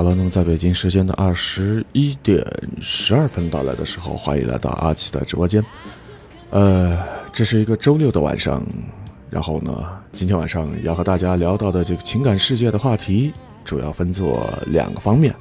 [0.00, 2.42] 好了，那么在北京时间的二十一点
[2.80, 5.62] 十二分到来的时候，欢迎来到阿奇的直播间。
[6.48, 6.98] 呃，
[7.34, 8.66] 这是一个周六的晚上，
[9.28, 13.30] 然后呢，今天晚上要和大家聊到的这个情感世界的话题，
[13.62, 15.34] 主要分作两个方面。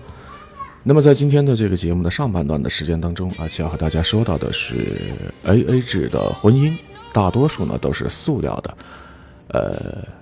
[0.83, 5.13] 那么在今天的这个节目的上半段的时间当中，阿奇要和大家说到的是
[5.43, 6.75] A A 制的婚姻，
[7.13, 8.77] 大多数呢都是塑料的，
[9.53, 10.18] 呃。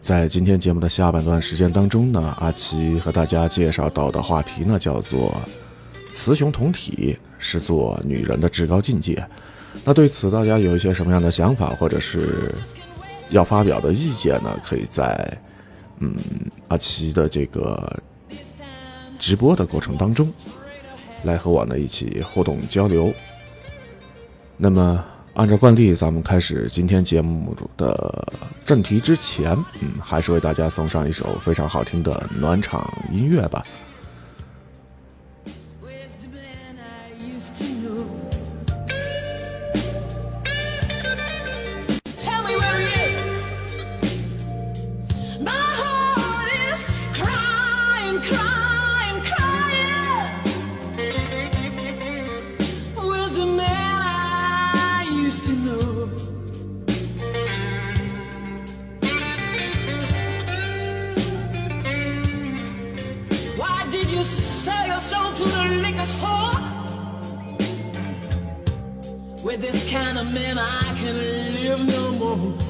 [0.00, 5.38] 在今天节目的下半段时间当中呢，阿奇和大家介绍到的话题呢，叫做
[6.10, 9.22] “雌雄同体是做女人的至高境界”。
[9.84, 12.52] 那对此大家有一些什么样的想法，或者是
[13.28, 14.58] 要发表的意见呢？
[14.64, 15.38] 可以在
[15.98, 16.16] 嗯
[16.68, 18.02] 阿奇的这个
[19.18, 20.32] 直播的过程当中
[21.24, 23.12] 来和我呢一起互动交流。
[24.56, 25.04] 那么。
[25.34, 28.32] 按照惯例，咱们开始今天节目的
[28.66, 33.64] 正题之前，嗯，还是为大家送上一首非常好听的暖场音乐吧。
[69.60, 71.14] this kind of man I can
[71.52, 72.69] live no more.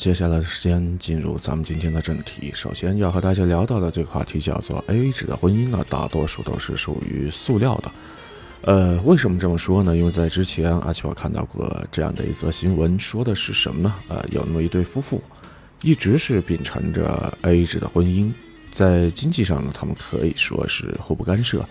[0.00, 2.50] 接下来的时间进入咱们今天的正题。
[2.54, 7.92] 首先要和大家聊到的这个话题叫做 A A 制的婚姻呢，大多数都是属于塑料的。
[8.62, 9.94] 呃，为什么这么说呢？
[9.94, 13.94] 因为在之前阿奇我看到过这样的一则新闻，说的是什么呢？
[14.08, 15.22] 呃，有那么一对夫妇，
[15.82, 18.32] 一直是秉承着 A A 制的婚姻，
[18.72, 21.62] 在经济上呢，他们可以说是互不干涉，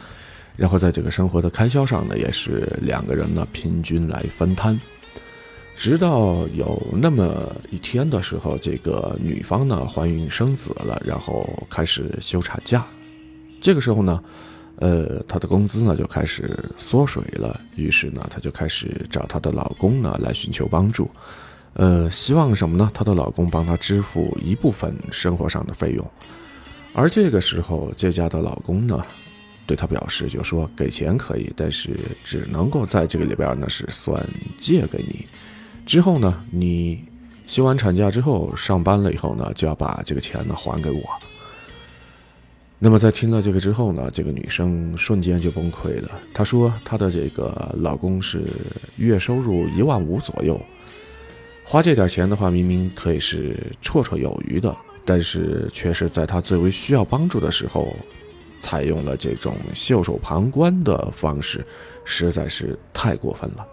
[0.55, 4.79] 然后在这个生活的开销上呢，也是两个人呢平均来分摊。
[5.79, 12.85] 直到有那么一天的时候，这个女方呢怀孕生子了，然后开始休产假。
[13.61, 14.21] 这个时候呢，
[14.75, 17.57] 呃，她的工资呢就开始缩水了。
[17.77, 21.09] 于是呢，她就开始找她的老公呢来寻求帮助，
[21.75, 22.91] 呃，希望什么呢？
[22.93, 26.05] 她的老公帮她支付一部分生活上的费用。
[26.91, 29.01] 而这个时候，这家的老公呢，
[29.65, 34.21] 对她表示，就说给钱可以，但是只能够在这个里边呢是算
[34.57, 35.25] 借给你。
[35.85, 37.03] 之后呢，你
[37.47, 41.01] 休完产假之后上班了以后呢，就要把这个钱呢还给我。
[42.77, 46.11] 那么在听了这个之后呢，这个女生瞬间就崩溃了。
[46.33, 48.45] 她说，她的这个老公是
[48.97, 50.59] 月收入一万五左右，
[51.65, 54.75] 花这点钱的话，明明可以是绰绰有余的。
[55.05, 57.95] 但是却是在他最为需要帮助的时候，
[58.59, 61.65] 采用了这种袖手旁观的方式，
[62.05, 63.65] 实在是太过分了。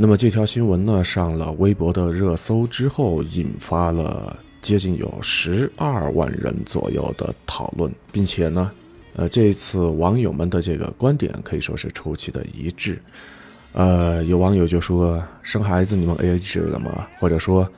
[0.00, 8.70] 那么这条新闻呢，上了微博的热搜之后，引发了接近有十二万人左右的讨论，并且呢，
[9.16, 12.96] 呃，这一次网友们的这个观点可以说是出奇的一致。
[13.72, 17.68] 呃，有网友就说：“生孩子你们 AA 制了吗？”或者说：“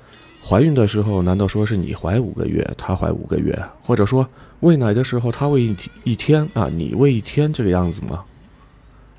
[0.44, 4.28] 怀孕的时候难道说是你怀五个月，他怀五个月？”或者说
[4.60, 8.22] ：“喂奶的时候他喂一一天啊，你喂一天这个样子吗？”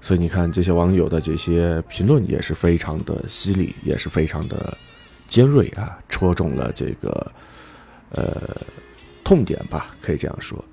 [0.03, 4.75] 所以你看，这些网友的这些评论也是非常的犀利，也是非常的
[5.27, 7.31] 尖锐啊，戳中了这个
[8.09, 8.57] 呃
[9.23, 10.65] 痛点吧，可以这样说。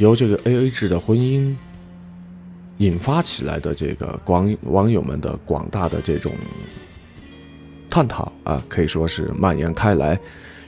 [0.00, 1.54] 由这个 A A 制的婚姻
[2.78, 6.32] 引发起来的这个广网友们的广大的这种
[7.90, 10.18] 探讨啊，可以说是蔓延开来。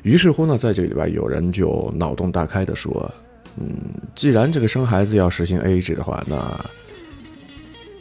[0.02, 3.10] 于是乎呢，在这里边有人就脑洞大开的说
[3.58, 3.74] ：“嗯，
[4.14, 6.62] 既然这个生孩子要实行 A A 制的话，那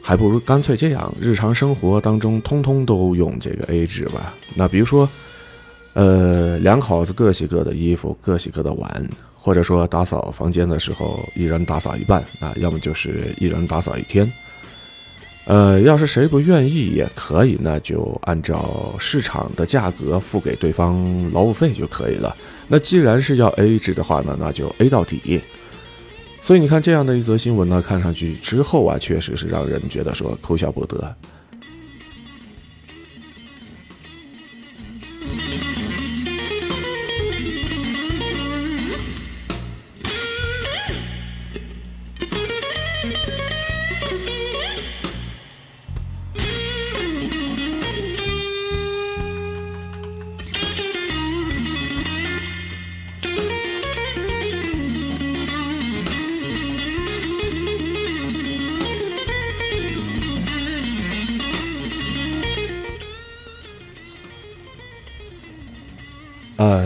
[0.02, 4.34] 还不如干脆这样，日常生活当中通通都用这个 A A 制吧。
[4.54, 5.08] 那比如说，
[5.94, 9.10] 呃，两口子各洗各的衣服，各洗各的碗。”
[9.44, 14.32] 或者说打扫房间的时候，一人打扫一半啊，要么就是一人打扫一天。
[15.46, 22.38] 呃，要是谁不愿意也可以，那就按照市场的价格付给对方劳务费就可以了。
[22.68, 25.42] 那既然是要 A 制的话呢，那就 A 到底。
[26.40, 31.16] 所以你看这样的一则新闻呢，看上去之后啊，确实是让人觉得说哭笑不得。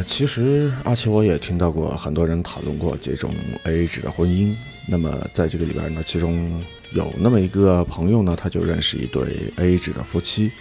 [0.06, 3.34] 其实阿奇我也听到过很多人讨论过这种
[3.66, 4.54] AA 制的婚姻。
[4.88, 10.52] 那么在这个里边呢，其中有那么一个朋友呢，他就认识一对 AA 制的夫妻。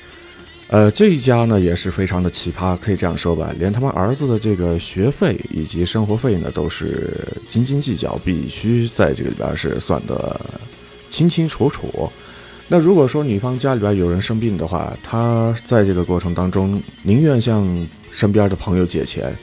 [0.69, 7.15] 呃，这一家呢也是非常的奇葩，可以这样说吧，连他们儿子的这个学费以及生活费呢，都是
[7.47, 10.41] 斤斤计较，必须在这个里边是算得
[11.11, 12.11] 清清楚楚。
[12.67, 19.37] 那如果说女方家里边有人生病的话，她在这个过程当中宁愿向身边的朋友借钱，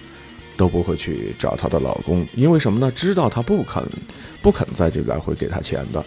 [0.55, 2.89] 都不会去找她的老公，因为什么呢？
[2.95, 3.83] 知道她不肯，
[4.41, 6.03] 不肯在这边会给她钱的。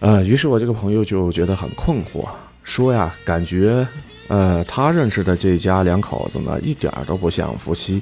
[0.00, 2.26] 呃，于是我这个朋友就觉得很困惑，
[2.62, 3.86] 说呀，感觉
[4.28, 8.00] 呃，他认识的这家两口子呢，一点都不像夫妻，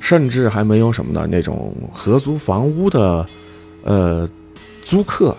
[0.00, 3.26] 甚至还没有什么呢那种合租房屋的，
[3.84, 4.26] 呃，
[4.82, 5.36] 租客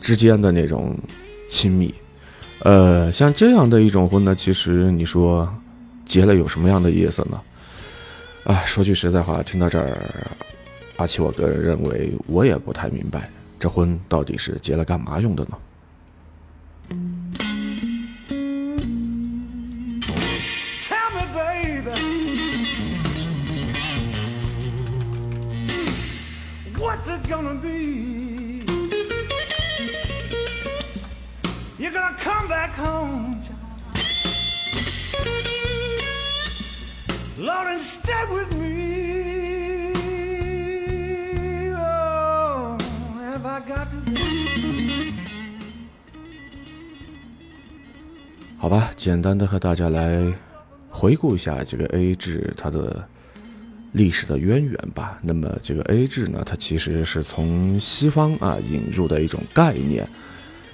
[0.00, 0.96] 之间的那种
[1.48, 1.92] 亲密。
[2.60, 5.52] 呃，像这样的一种婚呢，其实你说。
[6.08, 7.40] 结了有什么样的意思呢？
[8.44, 10.26] 啊，说句实在话，听到这儿，
[10.96, 15.58] 阿奇我个人认为我也不太明白这婚到底是结了干嘛用的呢
[26.78, 28.64] ？what's it gonna be？you
[31.90, 33.37] gotta come back home。
[37.40, 39.92] Lord, instead with me.
[41.72, 42.76] Oh,
[43.22, 43.98] have I got to?
[48.58, 50.20] 好吧，简单的和大家来
[50.90, 53.06] 回顾一下这个 A 制它的
[53.92, 55.20] 历史的渊源吧。
[55.22, 60.08] 那么这个 A 制呢，它其实是从西方啊引入的一种概念，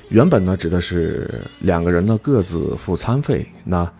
[0.08, 3.46] 原本呢指的是两个人呢各自付餐费。
[3.64, 3.92] 那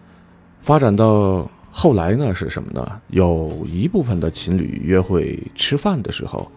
[0.63, 3.01] 发展到后来呢是什么呢？
[3.09, 6.49] 有一部分的情侣约会吃饭的时候，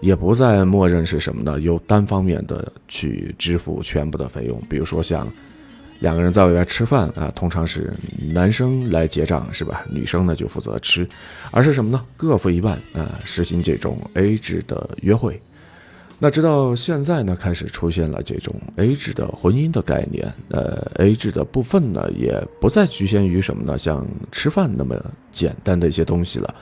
[0.00, 1.60] 也不再默认是什么呢？
[1.60, 4.60] 由单方面的去支付全部的费用。
[4.68, 5.32] 比如说像
[6.00, 7.94] 两个人在外边吃饭啊，通常是
[8.32, 9.86] 男生来结账是吧？
[9.88, 11.08] 女生呢就负责吃，
[11.52, 12.04] 而是什么呢？
[12.16, 15.40] 各付一半啊，实行这种 A 制的约会。
[16.20, 20.34] 那直到现在呢，开始出现了这种 A 制的婚姻的概念。
[20.48, 23.78] 呃，A 制的部分呢，也不再局限于什么呢？
[23.78, 26.52] 像吃饭那么简单的一些东西了，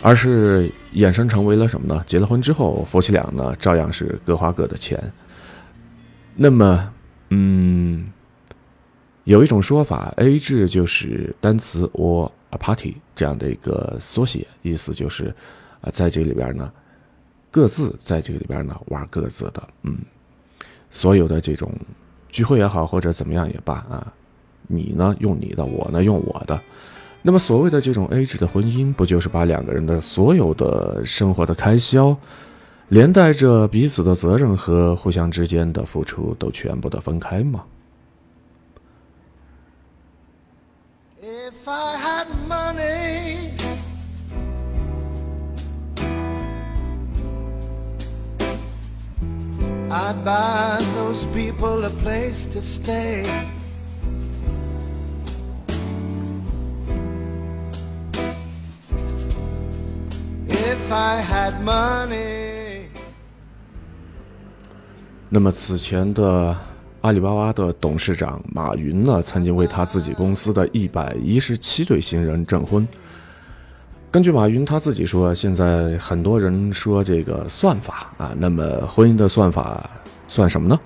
[0.00, 2.04] 而是衍生成为了什么呢？
[2.06, 5.02] 结了婚之后，夫妻俩呢，照样是各花各的钱。
[6.36, 6.92] 那么，
[7.30, 8.06] 嗯，
[9.24, 15.34] 有一种说法，A 制就是单词 or a party 这样的一个缩写，意思就是
[15.80, 16.70] 啊，在这里边呢。
[17.58, 19.98] 各自在这个里边呢玩各自的，嗯，
[20.90, 21.72] 所有的这种
[22.28, 24.12] 聚会也好，或者怎么样也罢啊，
[24.68, 26.62] 你呢用你的，我呢用我的。
[27.20, 32.16] 那么所谓的这种 A 制的婚姻，不就是把两个人的所有的生活的开销，
[32.90, 37.64] 连带着彼此的责任和互相之间的付出，都全部的分开吗
[49.90, 53.24] ？I'd buy those people a place to stay.
[60.48, 62.88] If I had money.
[65.30, 66.56] 那么此前的
[67.00, 72.86] 阿里巴巴的董事长马云呢，曾经为他自己公司的一百一十七对新人证婚。
[74.10, 79.88] 根据马云他自己说，现在很多人说这个算法啊，那么婚姻的算法
[80.26, 80.80] 算什么呢？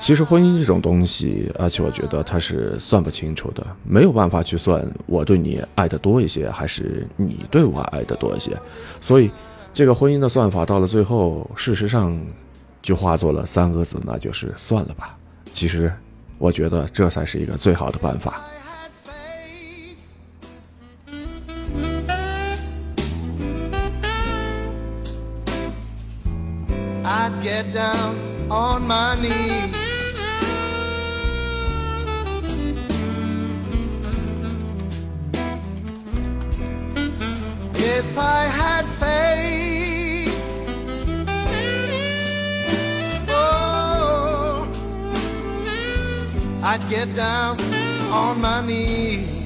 [0.00, 8.50] 其实婚姻这种东西，而且我觉得他是算不清楚的，没有办法去算我对你爱的多一些，还是你对我爱的多一些。
[9.00, 9.30] 所以，
[9.72, 12.20] 这个婚姻的算法到了最后，事实上
[12.82, 15.16] 就化作了三个字，那就是算了吧。
[15.52, 15.92] 其实，
[16.36, 18.42] 我觉得这才是一个最好的办法。
[27.10, 29.74] I'd get down on my knees.
[37.76, 40.34] If I had faith,
[43.30, 44.68] oh,
[46.62, 47.58] I'd get down
[48.12, 49.37] on my knees.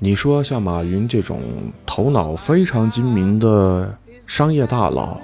[0.00, 1.40] 你说像马云这种
[1.84, 3.92] 头脑非常精明的
[4.26, 5.20] 商业大佬，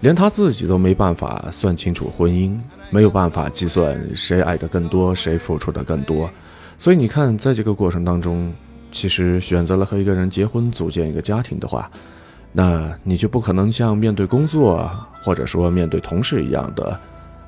[0.00, 2.56] 连他自己都没办法算清楚婚姻，
[2.90, 6.30] 没有办法计算谁爱的更多，谁付出的更多。
[6.78, 8.52] 所以你看，在这个过程当中，
[8.92, 11.90] 其实选择了和一个人结婚，组建一个家庭的话，
[12.52, 14.88] 那你就不可能像面对工作
[15.24, 17.00] 或者说面对同事一样的，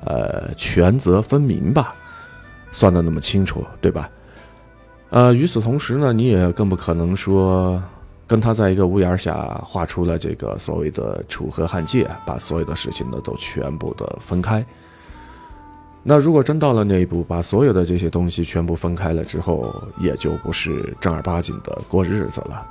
[0.03, 1.95] 呃，权责分明吧，
[2.73, 4.09] 算的那么清楚，对吧？
[5.09, 7.81] 呃，与此同时呢，你也更不可能说
[8.27, 14.65] 跟他在一个屋檐下画出了这个所谓的楚河汉界，把所有的事情呢都全部的分开。
[16.03, 22.65] 那如果真到了那一步，把所有的这些东西全部分开了之后，也就不是正儿八经的过日子了。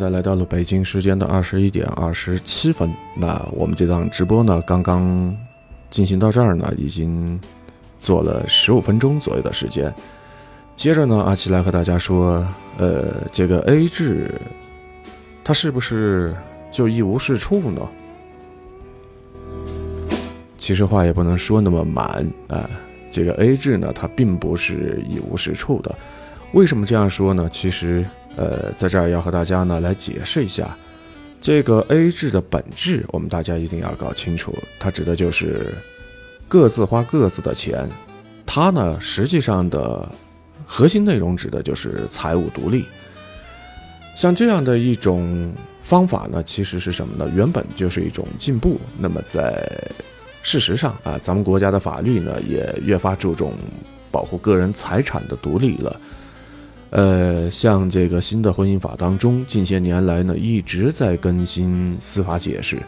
[0.00, 2.90] 在来到了北京时间的二十一点二十七分。
[3.14, 5.36] 那我们这档直播呢，刚刚
[5.90, 7.38] 进行到这儿呢，已经
[7.98, 9.94] 做了十五分钟左右的时间。
[10.74, 12.42] 接着呢，阿奇来和大家说，
[12.78, 14.40] 呃，这个 A 制，
[15.44, 16.34] 它是不是
[16.72, 17.86] 就一无是处呢？
[20.58, 22.70] 其实话也不能说那么满啊。
[23.12, 25.94] 这个 A 制呢，它并不是一无是处的。
[26.54, 27.50] 为什么这样说呢？
[27.52, 28.02] 其实。
[28.36, 30.76] 呃，在这儿要和大家呢来解释一下，
[31.40, 35.74] 这个 A 制的本质，我们大家一定要搞清楚，它指的就是
[36.48, 37.88] 各自花各自的钱，
[38.46, 40.08] 它呢实际上的
[40.64, 42.86] 核心内容指的就是财务独立。
[44.16, 47.30] 像这样的一种方法呢，其实是什么呢？
[47.34, 48.78] 原本就是一种进步。
[48.98, 49.66] 那么在
[50.42, 53.54] 事实上啊，咱们国家的法律呢也越发注重
[54.10, 56.00] 保护个人财产的独立了。
[56.90, 62.78] 呃，像这个新的婚姻法当中，近些年来呢一直在更新司法解释，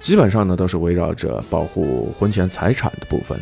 [0.00, 3.38] 基本上呢都是围绕着保护婚前财产的部分。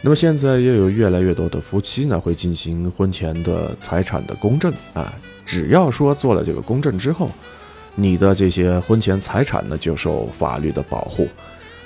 [0.00, 5.12] 那么现在又有越来越多的夫妻呢会进行婚前的财产的公证啊，
[5.44, 7.30] 只要说做了这个公证之后，
[7.94, 11.28] 你的这些婚前财产呢就受法律的保护。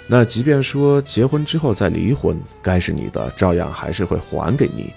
[0.07, 4.93] 那即便说结婚之后再离婚，该是你的照样还是会还给你。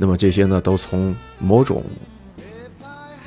[0.00, 1.82] 那么这些呢，都从某种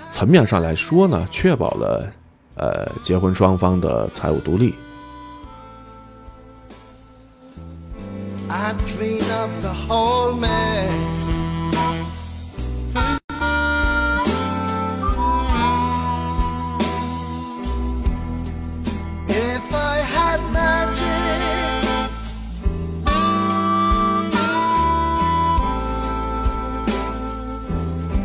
[0.09, 2.09] 层面上来说呢，确保了
[2.55, 4.73] 呃结婚双方的财务独立。
[8.47, 9.51] I clean up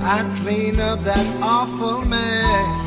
[0.08, 2.85] I clean up that awful mess.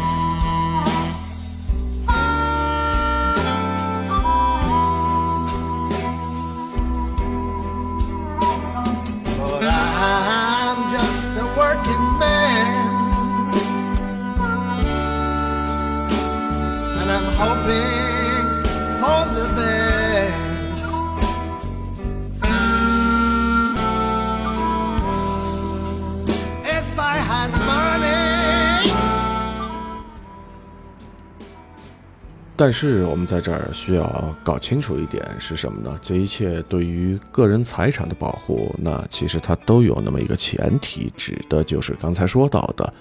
[32.59, 35.97] 但是我们在这儿需要搞清楚一点是什么呢？
[36.01, 42.93] 这一切对于个人财产的保护，那其实它都有那么一个前提，指的就是刚才说到的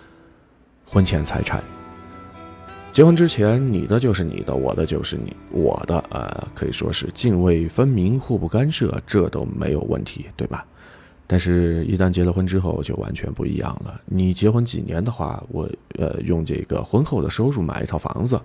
[0.87, 1.61] 婚前财产。
[2.93, 10.65] 结婚之前，你的就是你的，我的就是你我的，啊，可以说是泾渭分明，互不干涉，这都没有问题，对吧？
[11.27, 14.01] 但是，一旦结了婚之后，就完全不一样了。
[14.05, 15.69] 你结婚几年的话，我
[15.99, 18.41] 呃用这个婚后的收入买一套房子。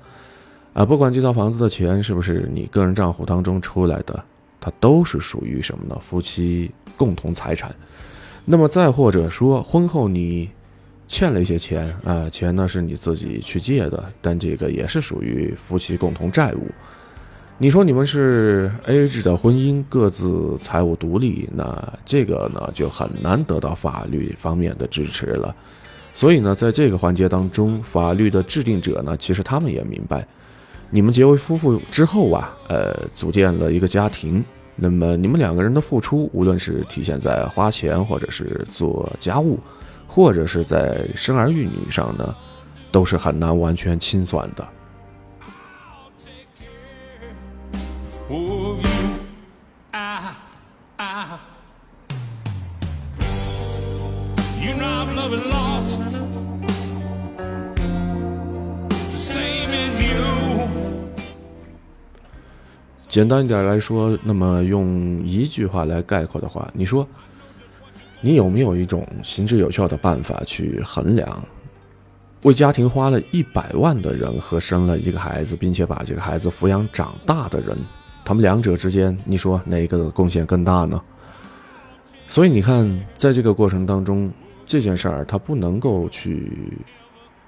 [0.74, 4.24] 啊，不管这套房子的钱是不是你个人账户当中出来的，
[4.60, 5.96] 它都是属于什么呢？
[6.02, 7.74] 夫妻共同财产。
[8.44, 10.50] 那么再或者说，婚后你
[11.08, 16.68] 欠了一些钱啊，钱呢是你自己去借的，但这个也是属于夫妻共同债务。
[17.60, 25.56] 你说你们是 A 制的婚姻，各自财务独立，那这个呢就很难得到法律方面的支持了。
[26.14, 30.28] 所以呢，在这个环节当中，法律的制定者呢，其实他们也明白。
[30.94, 34.46] 你们结为夫妇之后啊，呃，组建了一个家庭。
[34.76, 39.60] 那么你们两个人的付出，无论是体现在花钱，或者是做家务，
[40.06, 42.36] 或者是在生儿育女上呢，
[42.92, 44.68] 都是很难完全清算的。
[63.14, 67.08] 简单一点来说，那么用一句话来概括的话，你说，
[68.22, 71.44] 你有没有一种行之有效的办法去衡量，
[72.42, 77.78] 为家庭花了一百万的人和生了一个孩子，并且把这个孩子抚养长大的人，
[78.26, 81.00] 他们两者之间，你说哪一个贡献更大呢？
[82.28, 84.32] 所以你看，在这个过程当中，
[84.66, 86.52] 这件事儿它不能够去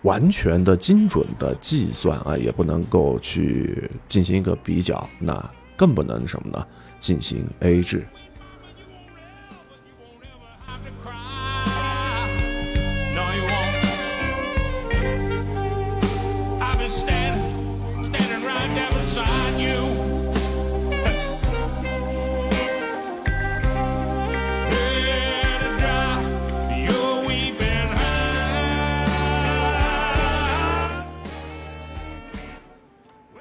[0.05, 5.51] 完全的精准的计算啊，也不能够去进行一个比较，那。
[5.77, 6.65] 更不能什么呢？
[7.01, 8.01] 进行 A 制。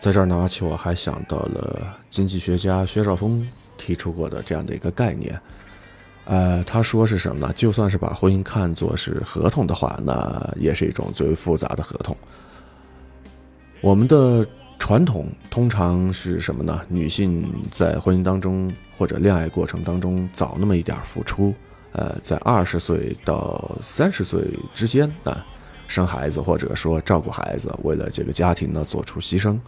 [0.05, 5.41] 在这儿呢，阿奇我还想到了经济学家薛兆丰提出过的这样的一个概念。
[6.27, 7.51] 呃，他说是什么呢？
[7.55, 12.15] 就算是把婚姻看作是合同的话，那也是一种最为复杂的合同。
[13.81, 14.47] 我们的
[14.79, 16.83] 传统通常是什么呢？
[16.87, 21.55] 女性在婚姻当中或者恋爱过程当中早那么一点付出，
[21.93, 24.43] 呃，在二十岁到三十岁
[24.75, 25.43] 之间啊，
[25.89, 29.59] 生孩子或者说照顾孩子，为了这个家庭呢做出牺牲。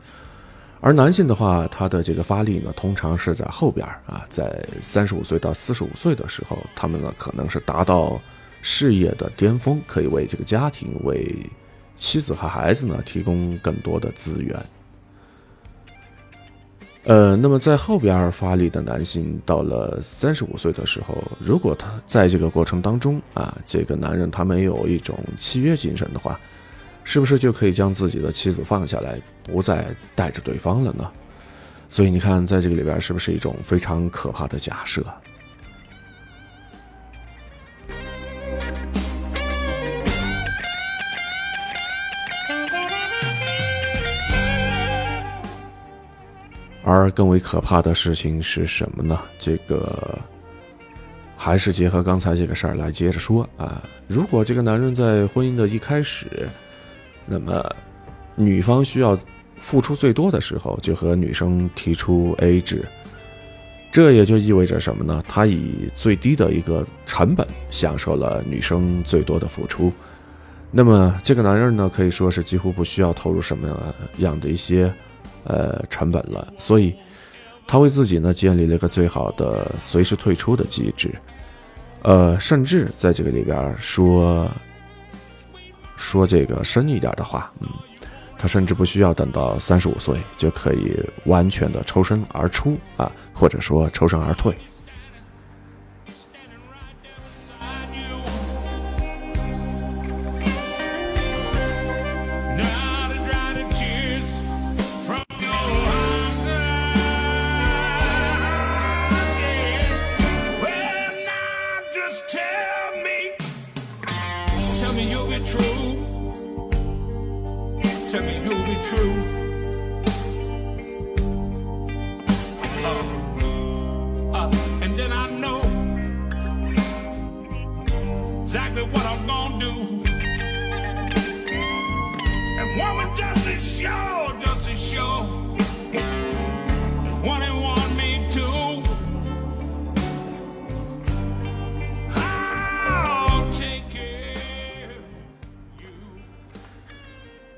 [0.87, 8.23] 而男性的话，他的这个发力呢，通常是在后边啊，在三十五岁到四十五岁的时候，他们呢可能是达到
[8.63, 11.35] 事业的巅峰，可以为这个家庭、为
[11.97, 14.57] 妻子和孩子呢提供更多的资源。
[17.03, 26.39] 呃，那么在后边发力的男性，到了三十五岁的时候，如果他在这个过程当中啊，这个男人他没有一种契约精神的话。
[27.09, 31.09] 是不是就可以将自己的妻子放下来，不再带着对方了呢？
[31.89, 35.07] 所以你看，在这个里边，是不是一种非常可怕的假设？
[46.83, 49.21] 而更为可怕的事情是什么呢？
[49.39, 50.19] 这个
[51.37, 53.81] 还是结合刚才这个事儿来接着说啊。
[54.09, 56.49] 如果这个男人在婚姻的一开始，
[57.27, 57.75] 那么，
[58.37, 59.19] 女方需要
[59.57, 62.85] 付出最多的时候，就和女生提出 A 制，
[63.91, 65.25] 这也就意味着什么呢？
[65.27, 69.93] 他以最低的一个成本享受了女生最多的付出。
[70.71, 74.93] 那么，这个男人呢，可以说是几乎不需要投入什么样的一些
[75.45, 76.95] 呃成本了，所以
[77.67, 81.13] 他为自己呢建立了一个最好的随时退出的机制，
[82.03, 84.49] 呃，甚至在这个里边说。
[85.97, 87.69] 说这个深一点的话，嗯，
[88.39, 94.57] 他甚至不需要等到三十五岁就可以完全的抽身而出啊，或者说抽身而退。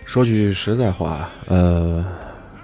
[0.09, 2.03] 说句实在话，呃，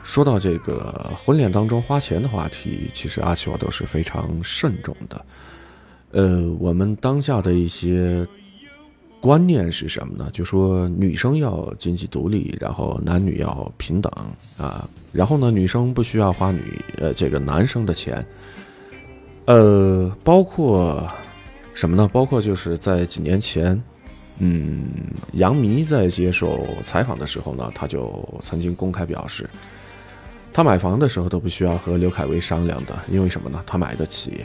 [0.02, 5.26] 说到这个婚恋当中花钱的话题，其实阿奇我都是非常慎重的。
[6.12, 8.26] 呃，我们当下的一些
[9.20, 10.30] 观念是什么呢？
[10.32, 14.10] 就说女生要经济独立，然后男女要平等
[14.56, 18.26] 啊，然后呢，女生不需要花女呃这个男生的钱。
[19.44, 21.06] 呃，包括
[21.74, 22.08] 什么呢？
[22.10, 23.78] 包括就是在几年前。
[24.38, 24.88] 嗯，
[25.34, 29.48] 杨幂在接受采访的时候呢，她就曾经公开表示，
[30.52, 33.62] 她买房的时候都不需要和刘恺威商量的，因为什么呢？
[33.64, 34.44] 她买得起。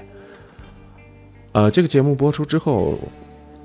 [1.54, 3.00] 呃，这个节目播出之后，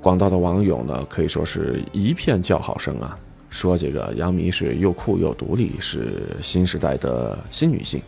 [0.01, 3.15] 广大的网友呢可以说是一片叫好声啊，
[3.51, 8.01] 说这个杨幂是又酷又独立，是新时代的新女性。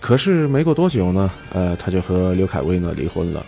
[0.00, 3.44] 可是没过多久呢，呃，她就和刘恺威呢离婚了。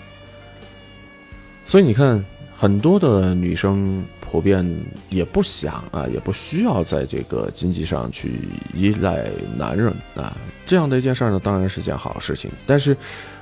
[1.64, 2.24] 所以你看。
[2.60, 4.62] 很多的女生普遍
[5.08, 8.34] 也不想啊，也不需要在这个经济上去
[8.74, 10.36] 依赖男人啊。
[10.66, 12.50] 这样的一件事儿呢，当然是件好事情。
[12.66, 12.94] 但是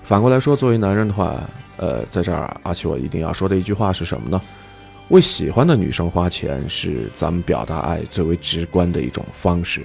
[0.05, 1.43] 反过来说，作为男人的话，
[1.79, 4.41] 呃，在这儿阿奇我一定要说的一句话是什么呢？
[5.09, 9.83] 为喜欢的女生花钱是咱们表达爱最为直观的一种方式。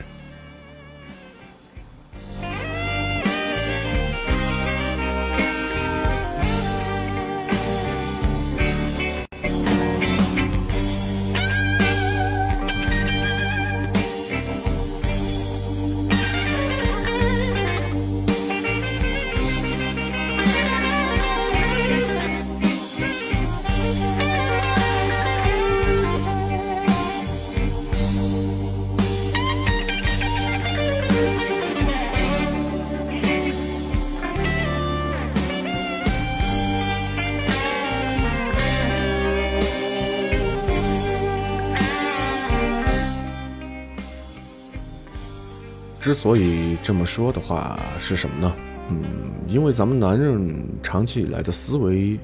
[46.04, 48.54] 之所以这么说的话，是什么呢？
[48.90, 49.02] 嗯，
[49.48, 52.20] 因为咱们男人长期以来的思维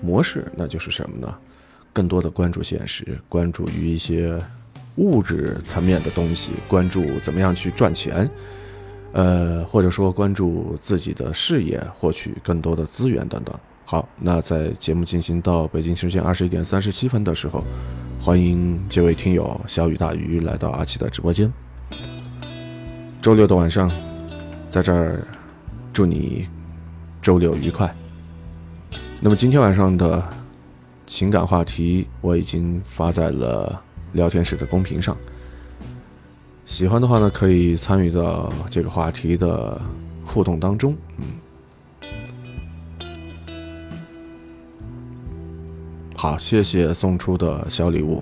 [0.00, 1.34] 模式，那就是什么呢？
[1.92, 4.38] 更多的关注现实，关注于一些
[4.96, 8.30] 物质层面的东西，关注怎么样去赚钱，
[9.12, 13.54] 呃，或者说关注自己的事业，获取更多的资源等等。
[13.84, 17.62] 好，那在节目进行到北京时间二十一点三十七分的时候，
[18.18, 21.52] 欢迎这位听友小雨大鱼来到阿奇的直播间。
[23.22, 23.88] 周六的晚上，
[24.68, 25.24] 在这儿
[25.92, 26.48] 祝你
[27.20, 27.94] 周六愉快。
[29.20, 30.20] 那么今天晚上的
[31.06, 33.80] 情感话题我已经发在了
[34.14, 35.16] 聊天室的公屏上，
[36.66, 39.80] 喜欢的话呢，可以参与到这个话题的
[40.24, 41.24] 互动当中，嗯。
[46.16, 48.20] 好，谢谢送出的小礼物，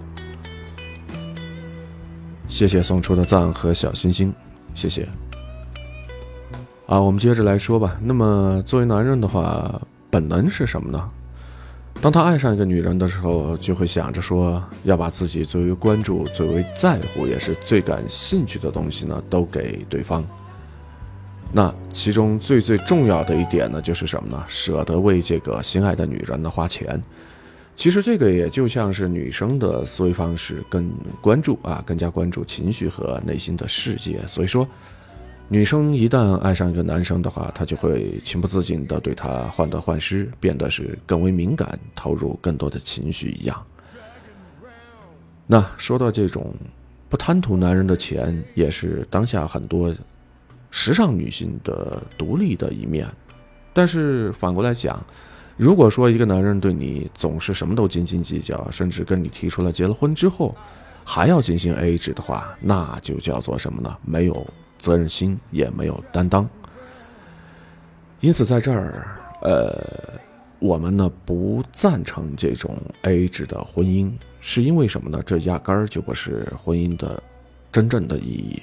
[2.48, 4.32] 谢谢送出的赞和小心心，
[4.74, 5.08] 谢谢。
[6.86, 7.96] 啊，我们接着来说吧。
[8.02, 9.80] 那么，作为男人的话，
[10.10, 11.10] 本能是什么呢？
[12.02, 20.24] 当他爱上一个女人的时候，就会想着说，要把自己最为关注、最为在乎，也是最感兴趣的东西呢，都给对方。
[21.52, 24.42] 那其中最最重要的一点呢，就是什么呢？
[24.48, 27.00] 舍得为这个心爱的女人呢花钱。
[27.76, 34.20] 其实这个也就像是女生的思维方式，更关注啊，更加关注情绪和内心的世界。
[34.26, 34.68] 所以说，
[35.48, 43.64] 女生一旦爱上一个男生的话，她就会情不自禁的对他患得患失，变得是更为敏感，投入更多的情绪一样。
[45.46, 46.54] 那说到这种
[47.08, 49.92] 不贪图男人的钱，也是当下很多
[50.70, 53.08] 时尚女性的独立的一面。
[53.72, 55.02] 但是反过来讲，
[55.60, 60.54] 如果说一个男人对你总是什么都斤斤计较，甚至跟你提出了结了婚之后
[61.04, 63.94] 还要进行 AA 制的话，那就叫做什么呢？
[64.02, 64.46] 没有
[64.78, 66.48] 责任心，也没有担当。
[68.20, 69.06] 因此，在这儿，
[69.42, 70.18] 呃，
[70.60, 75.22] 我们呢不赞成这种 AA 制的婚姻，是因为什么呢？
[75.26, 77.22] 这压根儿就不是婚姻的
[77.70, 78.62] 真正的意义。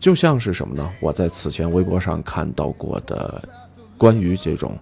[0.00, 0.90] 就像是什么呢？
[0.98, 3.48] 我在此前微博上看到过的
[3.96, 4.76] 关于这种。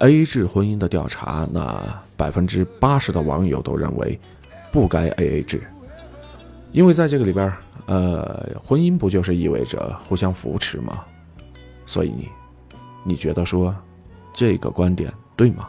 [0.00, 1.78] A 制婚姻的调查，那
[2.16, 4.18] 百分之八十的网友都认为
[4.72, 5.60] 不该 AA 制，
[6.72, 7.52] 因为在这个里边，
[7.86, 11.04] 呃，婚姻不就是意味着互相扶持吗？
[11.84, 12.28] 所以，
[13.04, 13.74] 你觉得说
[14.32, 15.68] 这个观点对吗？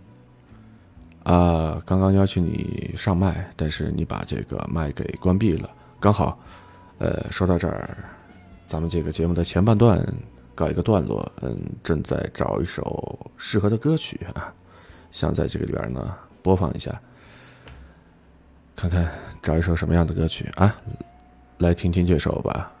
[1.23, 5.69] 啊，刚刚邀请你上麦，但是你把这个麦给关闭了。
[5.99, 6.39] 刚好，
[6.97, 7.95] 呃，说到这儿，
[8.65, 10.03] 咱们这个节目的前半段
[10.55, 11.31] 告一个段落。
[11.41, 14.51] 嗯，正在找一首适合的歌曲啊，
[15.11, 16.99] 想在这个里边呢播放一下，
[18.75, 19.07] 看看
[19.43, 20.75] 找一首什么样的歌曲啊，
[21.59, 22.71] 来听听这首吧，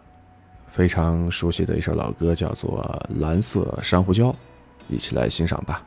[0.67, 2.83] 非常熟悉的一首老歌，叫做
[3.21, 4.31] 《蓝色珊瑚礁》，
[4.87, 5.83] 一起来欣赏吧。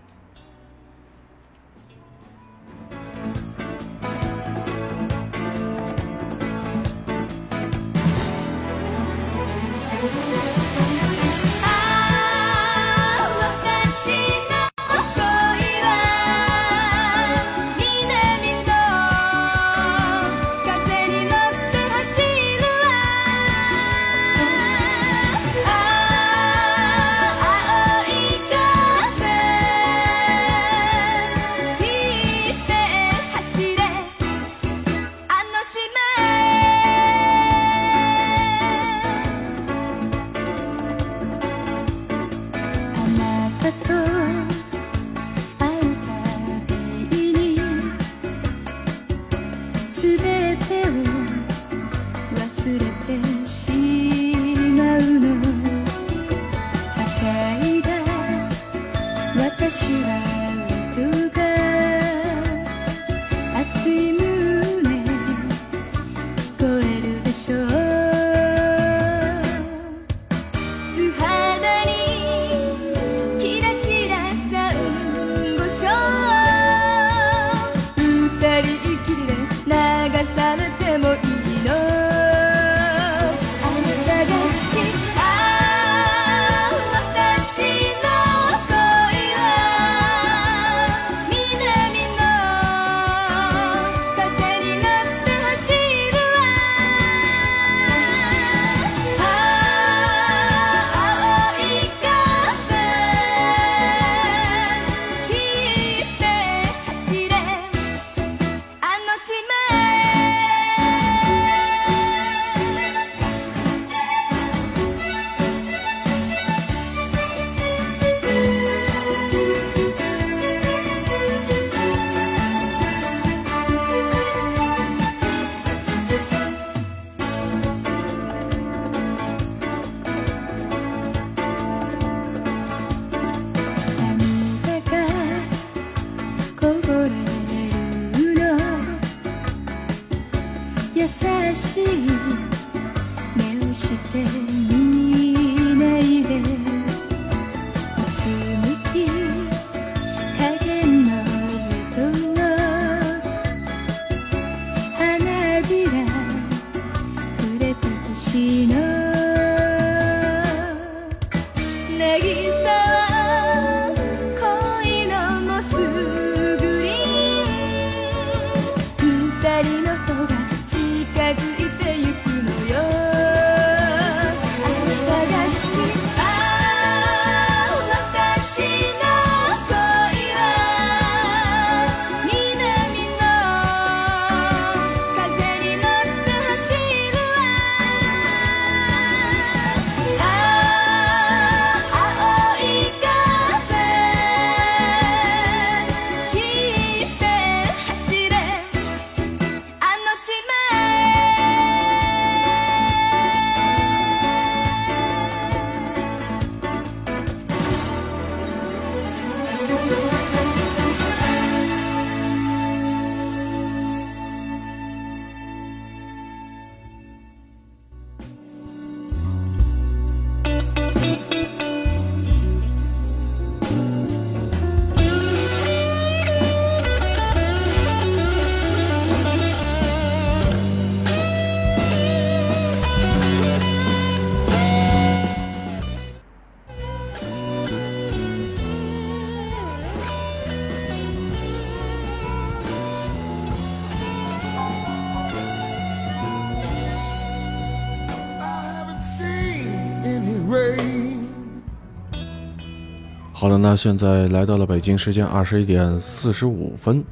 [253.45, 257.05] 好了，那现在来到了北京时间二十一点四十五分。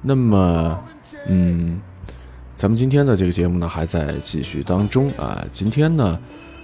[0.00, 0.82] 那么，
[1.26, 1.78] 嗯，
[2.56, 5.44] 咱们今天的这个节目呢还在继续当中啊。
[5.52, 6.18] 今天呢，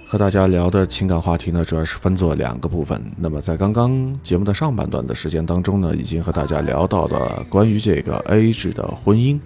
[0.07, 2.99] 和大家聊的情感话题呢，主要是分作两个部分。
[3.15, 9.39] 那么在刚刚节目的上半段的时间当中呢，已经和大家聊到了关于这个 A 制的婚姻，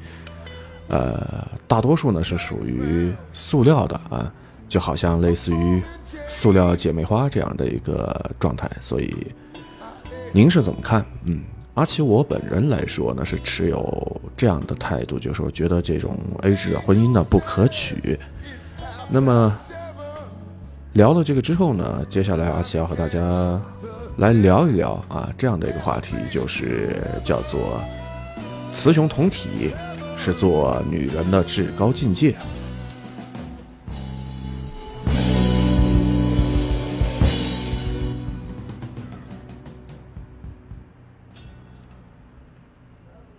[0.88, 4.32] 呃，大多数呢是属于塑料的啊。
[4.70, 5.82] 就好像类似于
[6.30, 9.14] 塑料姐妹花这样的一个状态，所以
[10.32, 11.04] 您是怎么看？
[11.26, 11.42] 嗯，
[11.74, 18.18] 阿奇我本人来说呢，是持有这样的态度，就是我觉得这种 A 制婚姻呢不可取。
[19.10, 19.52] 那么
[20.94, 23.60] 聊了这个之后呢，接下来阿奇要和大家
[24.18, 27.82] 来聊一聊啊这样的一个话题，就是叫做
[28.72, 29.72] 雌雄同体
[30.16, 32.36] 是做女人的至高境界。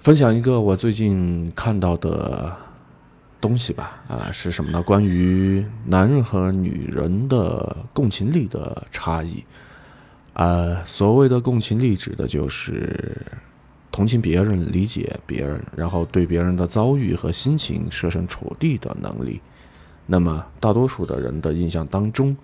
[0.00, 2.56] 分享一个我最近看到的
[3.38, 4.82] 东西吧，啊，是什么呢？
[4.82, 9.44] 关于男人和女人的共情力的差异。
[10.32, 13.14] 啊，所谓的共情力指的就是
[13.92, 19.38] 同情别人、理解别人，然后对别人的遭遇和心情设身处地的能力。
[20.06, 22.34] 那么，大多数的人的印象当中，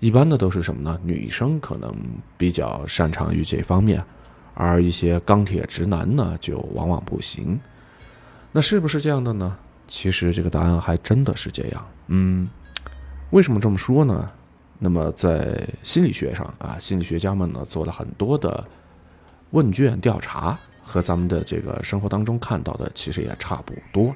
[0.00, 0.98] 一般的都是什么呢？
[1.04, 1.94] 女生可能
[2.38, 4.02] 比较擅长于这方面。
[4.56, 7.60] 而一些钢铁直男呢，就往往不行。
[8.50, 9.56] 那是不是这样的呢？
[9.86, 11.86] 其实这个答案还真的是这样。
[12.08, 12.48] 嗯，
[13.30, 14.28] 为什么这么说呢？
[14.78, 18.66] 那么在心理学上啊，心理学家们呢做了很多的
[19.50, 24.14] 问卷调查，和咱们的这个生活当中看到的其实也差不多。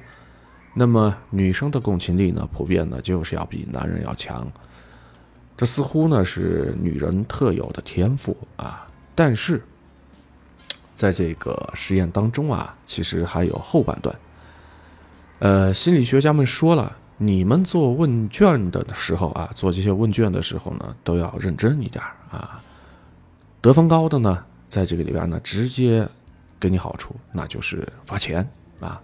[0.73, 4.51] 那么女生的共情力呢，普遍呢就是要比男人要强。
[5.55, 9.63] 这似乎呢是女人特有的天赋啊，但是
[11.01, 14.15] 在这个实验当中啊，其实还有后半段。
[15.39, 22.61] 呃，心理学家们说了，你们做问卷的时候啊，做这些问卷的时候呢，都要认真一点啊。
[23.61, 26.07] 得分高的呢，在这个里边呢，直接
[26.59, 28.47] 给你好处，那就是发钱
[28.79, 29.01] 啊。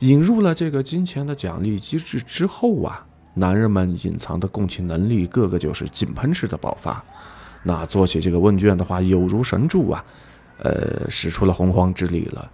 [0.00, 7.02] 引入了这个金钱的奖励机制之后啊，男人们隐藏的共情能力，个个就是井喷式的爆发。
[7.62, 10.04] 那做起这个问卷的话，有如神助啊，
[10.62, 12.50] 呃，使出了洪荒之力了。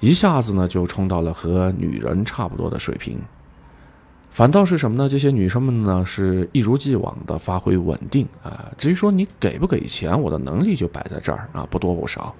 [0.00, 3.20] 一下子呢，就冲到了和女人差不多的水平。
[4.30, 5.08] 反倒是什么呢？
[5.08, 8.70] 这些女生们呢，是一如既往的发挥稳定啊。
[8.78, 12.34] 至于说你给不给钱，我的能力就摆在这儿啊，不多不少。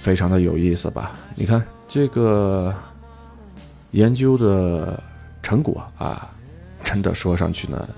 [0.00, 1.12] 非常的有意思吧？
[1.34, 1.62] 你看
[1.94, 2.74] 这个。
[3.92, 5.00] 研究的
[5.40, 6.28] 成果啊，
[6.82, 7.88] 真的说上去呢，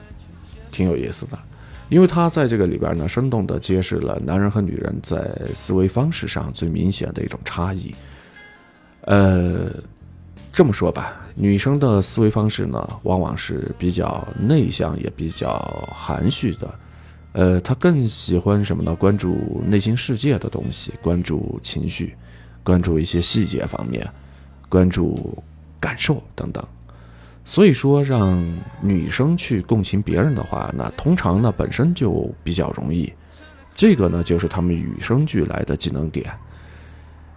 [0.70, 1.38] 挺有意思的，
[1.88, 7.94] 因为他在这个里边呢，生动的揭示了男人和女人在思维方式上最明显的一种差异。
[9.06, 9.72] 呃，
[10.52, 15.58] 这么说吧，女生的思维方式呢，往往是比较内向，也比较
[15.90, 16.74] 含蓄的。
[17.32, 18.94] 呃，她更喜欢什么呢？
[18.94, 22.14] 关注内心世界的东西，关注情绪，
[22.66, 24.04] 关注一些细节方面，
[24.68, 25.42] 关注。
[25.78, 26.64] 感受等等，
[27.44, 28.42] 所以说让
[28.80, 33.12] 女生去共情别人的话，那通常呢本身就比较容易。
[33.74, 36.32] 这个呢就是他们与生俱来的技能点。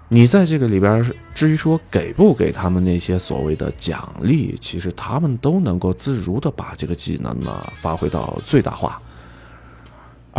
[0.08, 1.06] 你在这个里边，
[1.36, 9.00] 至于说给不给他们那些所谓的奖励，其实他们都能够自如的把这个技能呢发挥到最大化。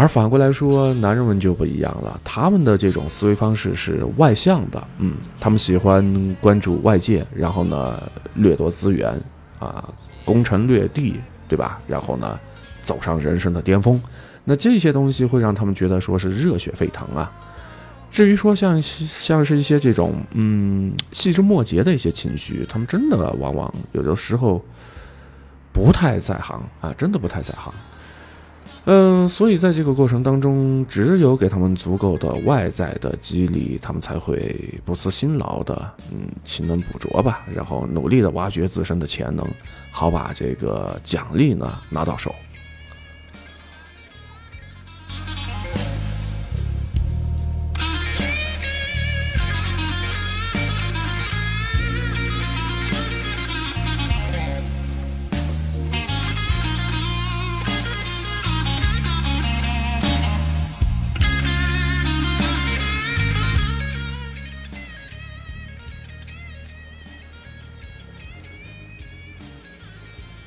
[0.01, 6.03] 而反过来说，男人们就不一样了，他们的这种思维方式是外向的，嗯，他们喜欢
[6.41, 9.13] 关注外界，然后呢掠夺资源，
[9.59, 9.87] 啊，
[10.25, 11.79] 攻城略地，对吧？
[11.87, 12.41] 然后呢
[12.81, 14.01] 走上人生的巅峰，
[14.43, 17.31] 那这些东西会让他们觉得说是热血沸腾啊。
[18.11, 24.65] 至于说像像是一些这种嗯细枝末节的一些情绪，他们真的往往有的时候
[25.75, 27.71] 不太在行啊，真的不太在行。
[28.87, 39.47] 嗯，所以在这个过程当中，只有给他们足够的外在的激励，他们才会不辞辛劳的，嗯，勤能补拙吧，然后努力的挖掘自身的潜能，
[39.91, 42.35] 好把这个奖励呢拿到手。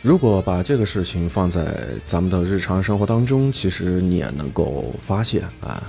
[0.04, 1.74] 如果把这个事情放在
[2.04, 5.82] 咱们的日常生活当中，其实你也能够发现啊，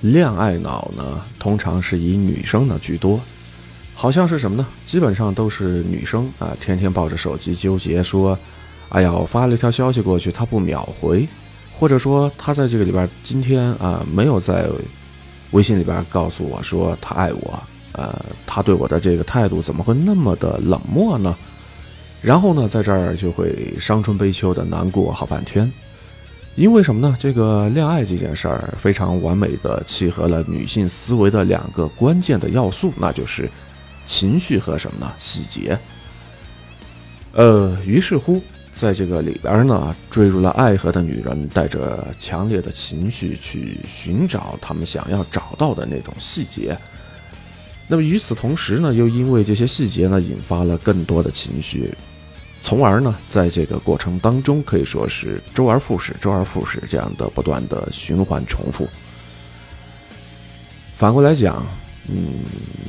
[0.00, 3.20] 恋爱脑呢，通常是以女生呢居多，
[3.92, 4.66] 好像是什么呢？
[4.86, 8.38] 基本上都是女生啊，天天抱着手机纠结，说，
[8.88, 11.28] 哎呀，我发了一条消息过去，他不秒回，
[11.78, 14.66] 或者说他在这个里边今天啊没有在
[15.50, 21.36] 微信里边告诉我说他爱我，呃，他对我的这个态度怎么会那么的冷漠呢？
[22.22, 25.70] 然后呢，在这儿就会伤春悲秋的难过好半天，
[26.54, 27.16] 因为什么呢？
[27.18, 33.50] 这个恋爱这件事儿非常完美的契合了女性思维的两个关键的要素，那就是
[34.06, 35.12] 情绪和什么呢？
[35.18, 35.76] 细节。
[37.32, 38.40] 呃，于是乎，
[38.72, 46.78] 在这个里边呢，坠入了爱河的女人带着强烈的情绪去寻找他们想要找到的那种细节。
[47.88, 51.92] 那么与此同时呢，又因为这些细节呢，引发了更多的情绪。
[52.62, 58.88] 从而呢，在这个过程当中，可以说是周而复始、周而复始这样的不断的循环重复。
[60.94, 61.66] 反过来讲，
[62.06, 62.44] 嗯，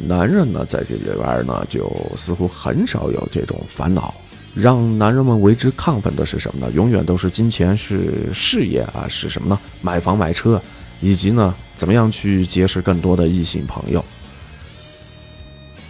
[0.07, 4.13] 男人呢，在这里边呢，就似乎很少有这种烦恼。
[4.53, 6.71] 让男人们为之亢奋的是什么呢？
[6.73, 9.59] 永远都是金钱，是事业啊，是什么呢？
[9.81, 10.61] 买房买车，
[11.01, 14.05] 以及呢，怎么样去结识更多的异性朋友。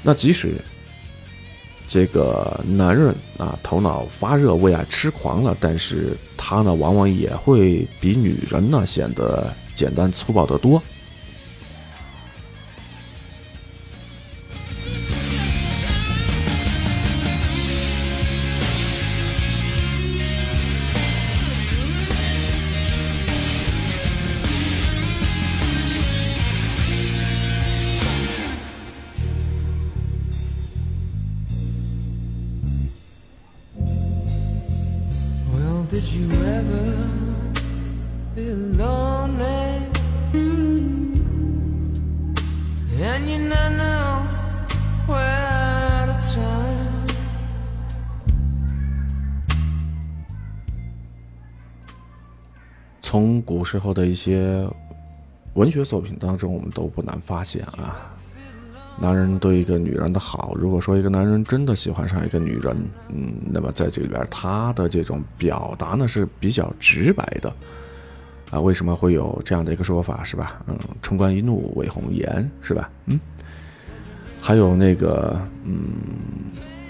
[0.01, 0.55] 那即使。
[1.88, 10.81] 这个男人啊，头脑发热、为爱痴狂了，但是他呢，往往也会比女人呢显得简单粗暴得多。
[53.01, 54.67] 从古时候的一些
[55.53, 58.11] 文学作品当中，我们都不难发现啊，
[59.00, 62.78] 男人对一个女人的好，如果说一个男人真的喜欢上一个女人，
[63.10, 67.54] 嗯，那么在这里边他的这种表达呢是比较直白的
[68.52, 68.60] 啊。
[68.60, 70.62] 为什么会有这样的一个说法是吧？
[70.68, 72.89] 嗯，冲冠一怒为红颜是吧？
[73.08, 73.20] 嗯，
[74.39, 75.94] 还有那个嗯，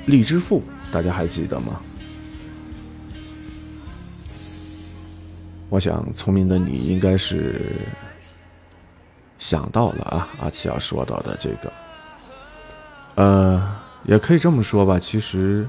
[0.06, 1.82] 荔枝赋，大家还记得吗？
[5.70, 7.72] 我想，聪明的你应该是
[9.39, 11.74] 想到了啊，阿奇要说到的这个，
[13.16, 13.61] 呃，
[14.05, 14.99] 也可以这么说吧。
[14.99, 15.68] 其实，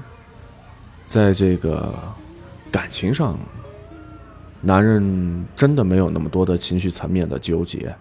[1.05, 1.93] 在这个
[2.71, 3.37] 感情上，
[4.61, 7.95] 男人真的没有那么多的情绪层面的纠结。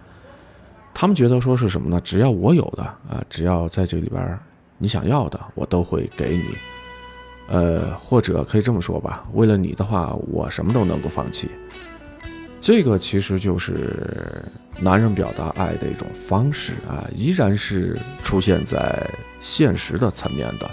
[0.94, 2.00] 他们觉得说是什么呢？
[2.02, 4.38] 只要我有的啊，只要在这里边
[4.78, 6.44] 你想要的，我都会给你。
[7.48, 11.50] 呃，或者可以这么说吧，为了你的话，我什么都能够放弃。
[12.64, 14.42] 这个其实就是
[14.80, 19.06] 男人表达爱的一种方式啊，依然是出现在
[19.38, 20.70] 现实的层面的。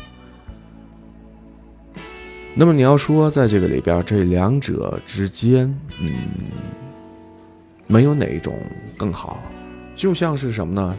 [2.56, 5.68] 那么你要说在这个里边，这两者之间，
[6.00, 6.14] 嗯，
[7.88, 8.58] 没有哪一种
[8.98, 9.44] 更好，
[9.94, 10.98] 就像是什么呢？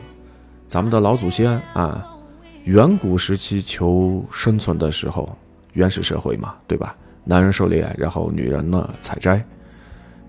[0.66, 2.06] 咱们的老祖先啊，
[2.64, 5.34] 远古时期求生存的时候，
[5.72, 6.94] 原始社会嘛，对吧？
[7.24, 9.42] 男人狩猎，然后女人呢采摘。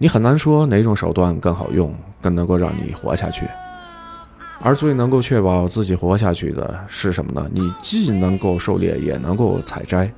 [0.04, 3.48] 你很难说哪种手段更好用，更能够让你活下去。
[4.62, 7.50] 而最能够确保自己活下去的是什么呢？
[7.54, 10.12] 你既能够狩猎，也能够采摘，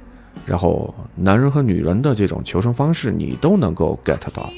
[0.44, 4.50] 然后男人和女人的这种求生方式，你都能够 get 到。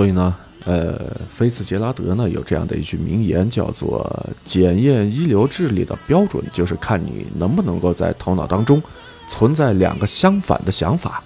[0.00, 0.34] 所以呢，
[0.64, 8.82] 呃，菲茨杰拉德呢有这样的一句名言，叫做“检验一流智力的标准，就是看你能不能够在头脑当中
[9.28, 11.22] 存在两个相反的想法，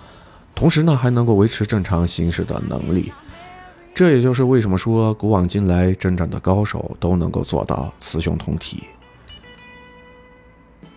[0.57, 3.13] 同时呢还能够维持正常行驶的能力。”
[3.95, 8.83] 这也就是为什么说古往今来真正的高手都能够做到雌雄同体。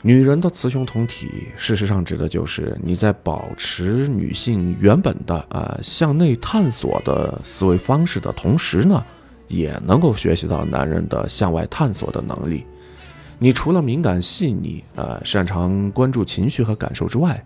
[0.08, 9.04] 女人的雌雄同体，事实上指的就是你在保持女性原本的啊、向内探索的思维方式的同时呢，
[9.50, 12.64] 也能够学习到男人的向外探索的能力。
[13.38, 17.44] 你除了敏感细腻，呃，擅长关注情绪和感受之外，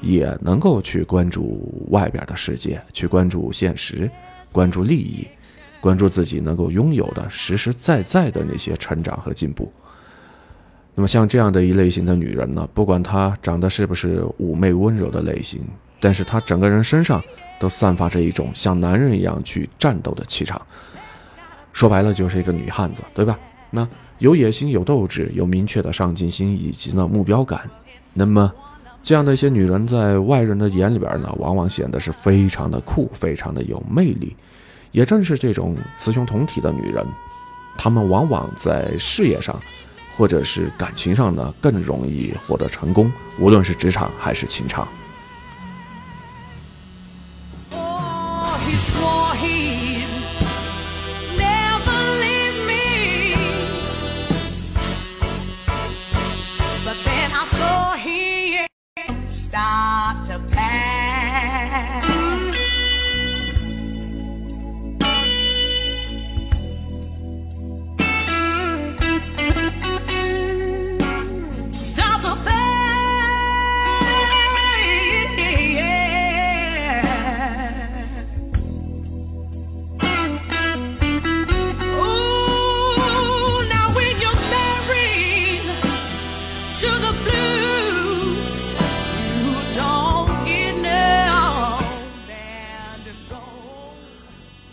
[0.00, 4.10] 也能够去关注外边的世界，去关注现实，
[4.50, 5.28] 关注利益，
[5.78, 9.70] 关注自己能够拥有的实实在在的那些成长和进步。
[10.98, 15.62] 那么像这样的一类型的女人呢，不管她长得是不是妩媚温柔的类型，
[16.00, 17.22] 但是她整个人身上
[17.60, 20.60] 都散发着一种像男人一样去战斗的气场。
[21.72, 23.38] 说白了就是一个女汉子，对吧？
[23.70, 23.86] 那
[24.18, 27.60] 有野心、有斗志、有明确的上进心以及呢目标感。
[28.12, 28.52] 那么
[29.00, 34.34] 这样的一些女人在外人的眼里边呢，往往显得是非常的酷，非常的有魅力。
[34.90, 37.06] 也正是这种雌雄同体的女人，
[37.76, 39.54] 她们往往在事业上。
[40.18, 43.08] 或者是感情上呢，更容易获得成功，
[43.38, 44.88] 无论是职场还是情场。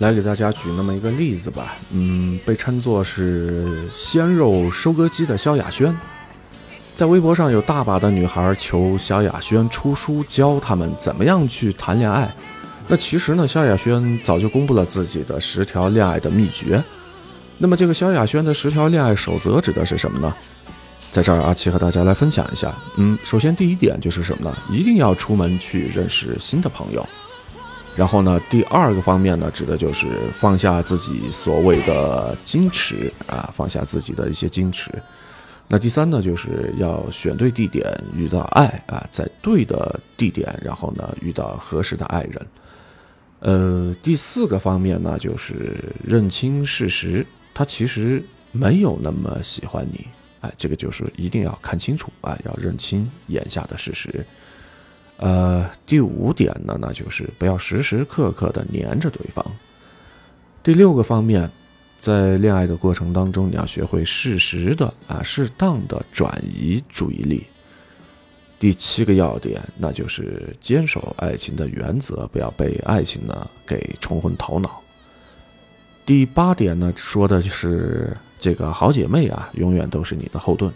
[0.05, 5.97] 来给大家举那么一个例子吧，嗯，被称作是鲜肉收割机的萧亚轩，
[6.93, 12.31] 在微博上有大把的女孩求萧亚轩出书，教他们怎么样去谈恋爱。
[12.87, 16.83] 那其实呢，萧亚轩早就公布了自己的十条恋爱的秘诀。
[17.57, 20.31] 那么这个萧亚轩的十条恋爱守则指的是什么呢？
[21.11, 22.71] 在这儿，阿七和大家来分享一下。
[22.97, 24.55] 嗯，首先第一点就是什么呢？
[24.69, 27.03] 一定要出门去认识新的朋友。
[27.95, 34.91] 然后呢，第二个方面呢，指的就是放下自己所谓的矜持啊，放下自己的一些矜持。
[35.67, 42.47] 那第三呢，就是要选对地点，遇到爱啊，在对的地点，然后呢，遇到合适的爱人。
[43.39, 50.05] 呃，第四个方面呢，就是认清事实，他其实没有那么喜欢你。
[50.41, 54.25] 哎，这个就是一定要看清楚啊，要认清眼下的事实。
[55.17, 59.45] 呃，第五点呢，那就是不要时时刻刻的黏着对方。
[60.61, 61.49] 第六个方面，
[61.99, 67.45] 在恋爱的过程当中，你要学会适时的啊，适当的转移注意力。
[68.59, 74.81] 第七个要点，那就是坚守爱情的原则，不要被爱情呢给冲昏头脑。
[76.05, 80.71] 第八点呢，说的就是这个好姐妹啊，永远都是你的后盾。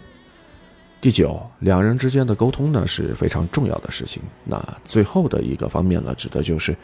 [1.00, 4.22] 第九，两人之间的沟通呢是非常重要的事情。
[4.44, 6.76] 那最后的一个方面呢，指的就是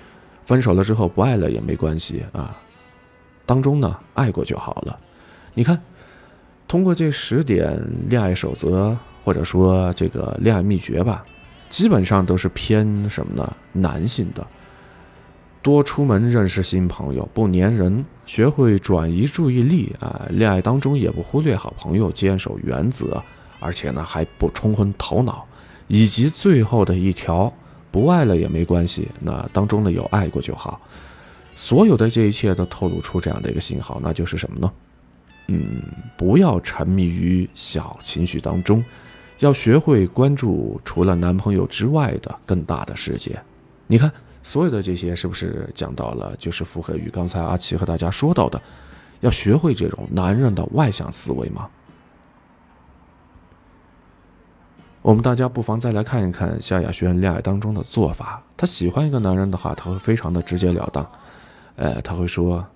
[0.42, 2.56] 分手了之后不爱了也没关系啊，
[3.44, 4.98] 当中呢爱过就好了。
[5.52, 5.78] 你看，
[6.66, 11.22] 通过这十点恋爱守则或者说这个恋爱秘诀吧，
[11.68, 13.56] 基本上都是偏什么呢？
[13.72, 14.46] 男性的，
[15.60, 23.22] 多出门认识新朋友，不粘人，学会转移注意力啊，恋爱当中也不忽略好朋友，坚守原则。
[23.58, 25.46] 而且呢，还不冲昏头脑，
[25.88, 27.52] 以及最后的一条，
[27.90, 30.80] 不爱了也没关系，那当中呢有爱过就好。
[31.54, 34.72] 所有的这一切都透露出这样的一个信号，那就是什么呢？
[35.48, 35.80] 嗯，
[36.16, 38.84] 不要沉迷于小情绪当中，
[39.38, 43.40] 要学会关注除了男朋友之外的更大的世界。
[43.86, 48.60] 你看，所有的这些是不是讲到了，就是符合于刚才阿奇和大家说到的，
[49.20, 51.68] 要学会这种男人的外向思维吗？
[55.06, 58.42] 我们大家不妨再来看一看夏亚轩恋爱当中的做法。
[58.56, 61.08] 她喜欢一个男人的话，他会非常的直截了当，
[61.76, 62.66] 呃，他会说：“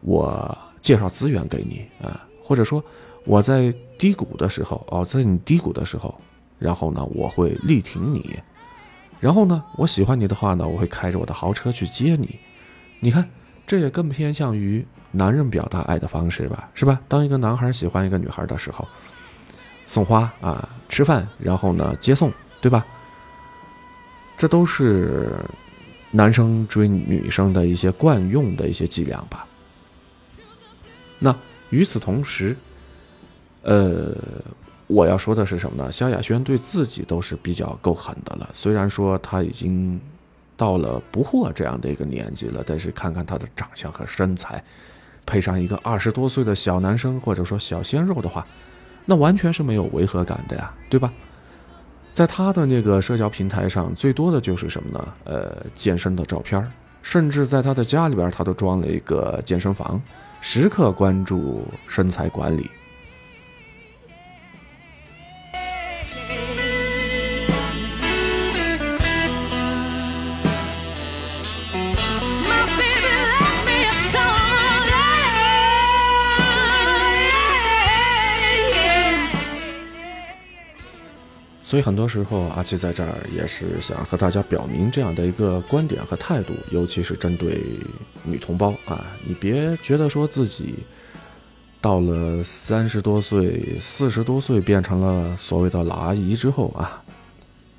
[0.00, 2.82] 我介绍资源给你啊，或者说
[3.26, 6.18] 我在低谷的时候，哦，在你低谷的时候，
[6.58, 8.40] 然后呢，我会力挺你，
[9.20, 12.38] 然后呢，我喜欢你的话呢，我会开着我的豪车去接你。
[13.00, 13.28] 你看，
[13.66, 16.98] 这也更偏向于男人表达爱的方式吧，是吧？
[17.06, 18.88] 当一个男孩喜欢一个女孩的时候。”
[19.86, 22.30] 送花啊，吃饭，然后呢接送，
[22.60, 22.84] 对吧？
[24.36, 25.30] 这都是
[26.10, 29.46] 男生追女生的一些惯用的一些伎俩吧。
[31.18, 31.34] 那
[31.70, 32.54] 与此同时，
[33.62, 34.14] 呃，
[34.86, 35.90] 我要说的是什么呢？
[35.90, 38.50] 萧亚轩对自己都是比较够狠的了。
[38.52, 39.98] 虽然说他已经
[40.56, 44.62] 到了不惑这样的一个年纪了，但是看看他的长相和身材，
[45.24, 48.46] 配上一个二十多岁的小男生或者说小鲜肉的话。
[49.06, 51.10] 那完全是没有违和感的呀，对吧？
[52.12, 55.08] 在他的那个社交平台上，最多的就是什么呢？
[55.24, 56.66] 呃，健身的照片
[57.02, 60.00] 甚至在他的家里边，他都装了一个健身房，
[60.40, 62.68] 时刻关注身材管理。
[81.66, 87.60] 所以很多时候，阿七在这儿也是想和大家表明这样的一个观点和态度，尤其是针对
[88.22, 90.76] 女同胞啊，你别觉得说自己
[91.80, 97.02] 到了三十多岁、四十多岁变成了所谓的老阿姨之后啊，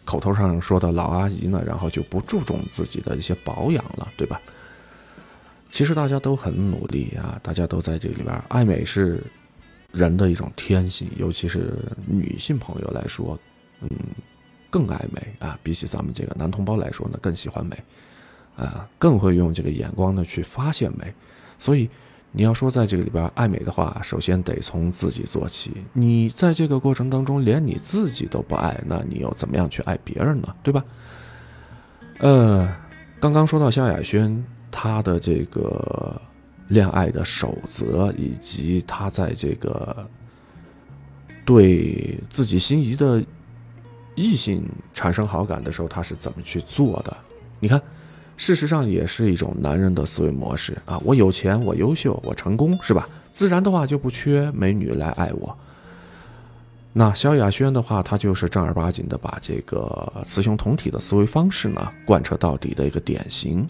[0.04, 4.42] 口头上说的老阿姨呢，然后就不注重自己的一些保养了，对吧？
[5.72, 9.24] 其实大家都很努力啊，大家都在这里边，爱美是
[9.94, 11.74] 人的一种天性，尤其是
[12.06, 13.40] 女性朋友来说。
[13.82, 13.90] 嗯，
[14.72, 15.58] 更爱美啊！
[15.62, 17.78] 比起咱们这个男同胞来说呢，更喜欢美，
[18.56, 21.14] 啊，更会用这个眼光呢去发现美。
[21.60, 21.88] 所以，
[22.32, 25.72] 你要说在这个里边爱美的话，首先得从自己做起。
[25.94, 30.56] 你在这个过程当中连你自己都不爱，那你又怎么样去爱别人呢？
[30.64, 30.84] 对吧？
[32.18, 32.76] 呃，
[33.20, 36.20] 刚刚说到萧亚轩她的这个
[36.68, 40.08] 恋爱的守则，以及她在这个
[41.46, 43.24] 对自己心仪的。
[44.18, 47.16] 异性产生好感的时候，他是怎么去做的？
[47.60, 47.80] 你看，
[48.36, 51.00] 事实上也是一种男人的思维模式啊！
[51.06, 53.08] 我有钱，我优秀，我成功，是吧？
[53.32, 55.56] 自然的话就不缺美女来爱我。
[56.94, 63.68] 那萧亚轩的话，他就是正儿八经的把这个雌雄同体的思维方式呢贯彻到底的一个典型。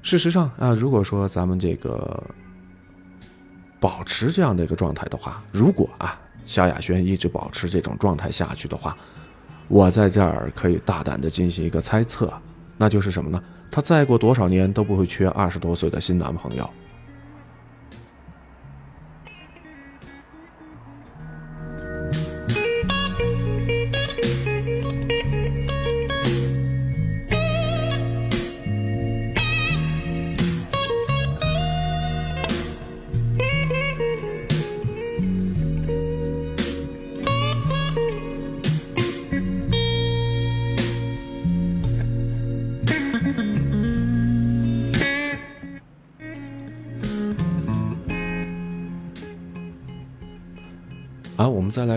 [0.00, 2.22] 事实上啊，如果说咱们这个
[3.78, 8.96] 保持这样的一个状态的话，如果啊萧亚轩一直保持这种状态下去的话，
[9.68, 12.32] 我在这儿可以大胆的进行一个猜测，
[12.76, 13.42] 那就是什么呢？
[13.70, 16.68] 她再过多少年都不会缺二十多岁的新男朋友。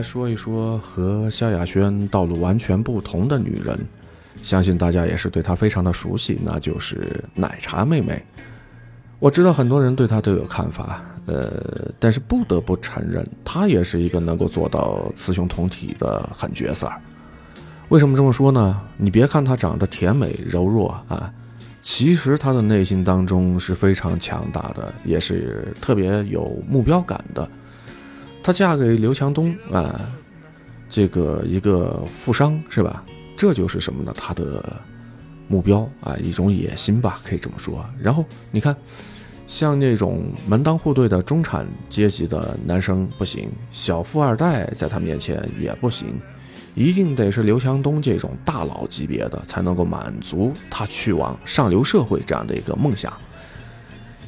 [0.08, 3.78] 说一说和萧亚轩道路完全不同的女人，
[4.42, 8.24] 相信大家也是对她非常的熟悉，那就是奶茶妹妹。
[9.20, 16.90] 我知道很多人对她都有看法，呃，但是不得不承认，她也是一个能够做到雌雄同体的狠角色。
[17.90, 18.82] 为什么这么说呢？
[18.96, 21.30] 你别看她长得甜美柔弱啊，
[21.82, 27.50] 其实她的内心当中是非常强大的，也是特别有目标感的。
[28.48, 30.00] 她嫁给刘强东啊，
[30.88, 33.04] 这个一个富商是吧？
[33.36, 34.14] 这就是什么呢？
[34.16, 34.74] 她的
[35.50, 37.86] 目标啊，一种野心吧，可以这么说。
[38.02, 38.74] 然后你看，
[39.48, 46.18] 像那种门当户对的中产阶级的男生不行，小富二代在他面前也不行，
[46.74, 53.12] 一定得是刘强东这种大佬级别的，才能够满足他去往上流社会这样的一个梦想。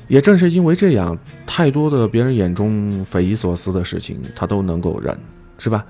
[0.10, 5.18] 也正是因为这样，太多的别人眼中匪夷所思的事情，他都能够忍，
[5.58, 5.86] 是吧？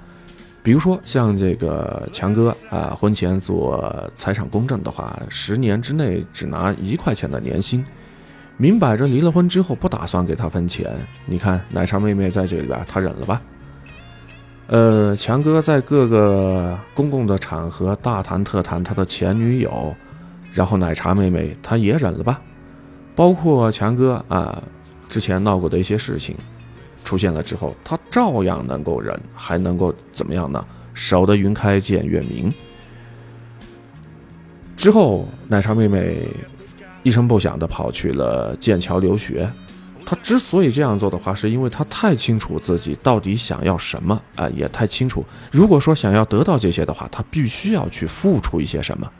[0.61, 7.81] 比如说像这个强哥啊，婚前做财产公证的话，十年之内只拿一块钱的年薪，
[8.57, 10.91] 明摆着离了婚之后不打算给他分钱。
[11.25, 13.41] 你看奶茶妹妹在这里边，她忍了吧？
[14.67, 19.95] 呃，强哥在各个公共的场合大谈特谈他的前女友，
[20.51, 22.41] 然后奶茶妹妹她也忍了吧？
[23.19, 24.63] 包括强哥啊，
[25.09, 26.37] 之前闹过的一些事情，
[27.03, 30.65] 出现了之后，他照样能够忍，还能够怎么样呢？
[30.93, 32.49] 守得云开见月明。
[34.77, 36.29] 之后，奶茶妹妹
[37.03, 39.51] 一声不响地跑去了剑桥留学。
[40.05, 49.11] 她之所以这样做的话，是因为她太清楚自己到底想要什么啊、也太清楚，如果说想要得到这些的话，她必须要去付出一些什么。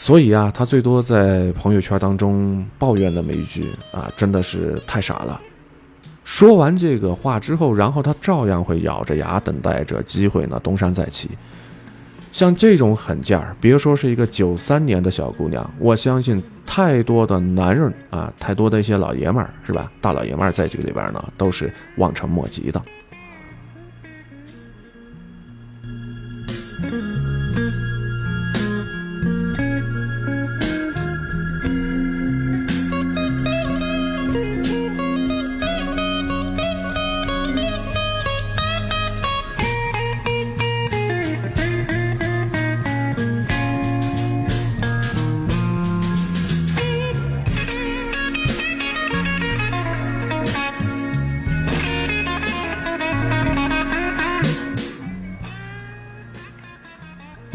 [0.00, 5.38] 所以啊，他最多在朋友圈当中抱怨那么一句啊，真的是太傻了。
[6.24, 11.28] 说完这个话之后，然后他照样会咬着牙等待着机会呢，东山再起。
[12.30, 19.90] 像这种狠劲儿，别说是一个九三年的小姑娘，我相信太多的男人啊，太多的一些老爷们儿是吧？
[20.00, 22.80] 大老爷们儿在这个里边呢，都是望尘莫及的。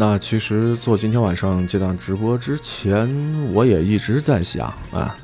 [0.06, 3.10] 那其实做今天晚上这档直播之前，
[3.54, 5.16] 我也一直在想啊，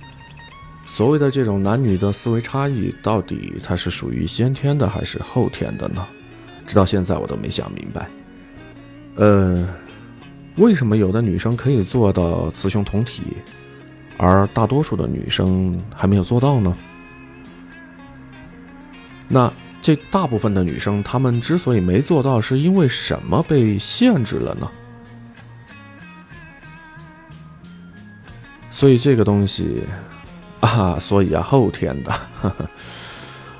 [0.85, 6.07] 所谓的这种男女的思维差异，到底它是属于先天的还是后天的呢？
[6.65, 8.07] 直到现在我都没想明白。
[9.15, 9.67] 呃，
[10.55, 13.23] 为什么有的女生可以做到雌雄同体，
[14.15, 16.73] 而大多数的女生还没有做到呢？
[19.27, 19.51] 那
[19.81, 24.69] 这大部分的女生，她们之所以没做到，是因为什么被限制了呢？
[28.71, 29.83] 所以这个东西
[30.61, 32.11] 啊，所以啊，后天的，
[32.41, 32.69] 呵 呵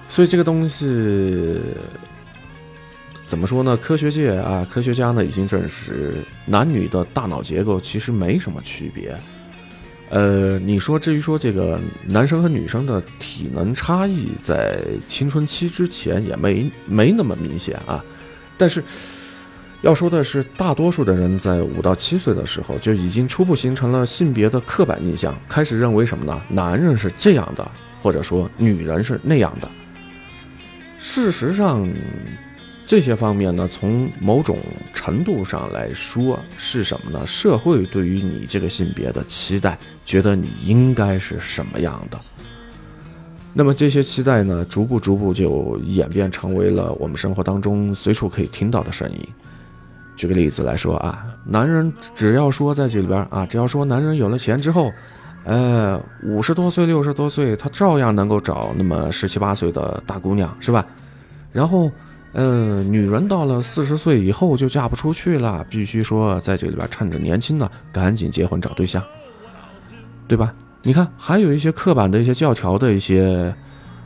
[0.08, 1.60] 所以这个东西
[3.26, 3.78] 怎么说呢？
[3.78, 9.16] 科学界啊，科学家呢已经证实，男女的大脑结构其实没什么区别。
[10.10, 18.04] 呃，你说至于说这个男生和女生的体能差异，在青春期之前也没没那么明显啊，
[18.58, 18.84] 但是
[19.82, 26.42] 要说的是，大多数的人在五到七岁的时候就已经初步形成了性别的刻板印象，开始认为什么呢？
[26.50, 29.70] 男人是这样的，或者说女人是那样的。
[30.98, 31.90] 事实上，
[32.86, 34.58] 这些方面呢，从某种
[34.94, 37.26] 程度上来说是什么呢？
[37.26, 39.80] 社会对于你这个性别的期待，
[40.10, 42.20] 觉得你应该是什么样的。
[43.54, 49.28] 那么这些期待呢，逐步逐步就演变成为了我们生活当中随处可以听到的声音。
[50.16, 54.92] 举个例子来说啊，男人只要说在这里边啊，只要说男人有了钱之后，
[55.44, 60.84] 呃，五十多岁、六十多岁，他照样能够找那么十七八岁的大姑娘，是吧？
[61.52, 61.92] 然后，
[62.34, 69.04] 呃，女人到了四十岁以后就嫁不出去了，必须说在这里边趁着年轻呢，赶紧结婚找对象，
[70.30, 70.54] 对吧？
[70.84, 73.54] 你看，还有一些刻板的一些教条的一些。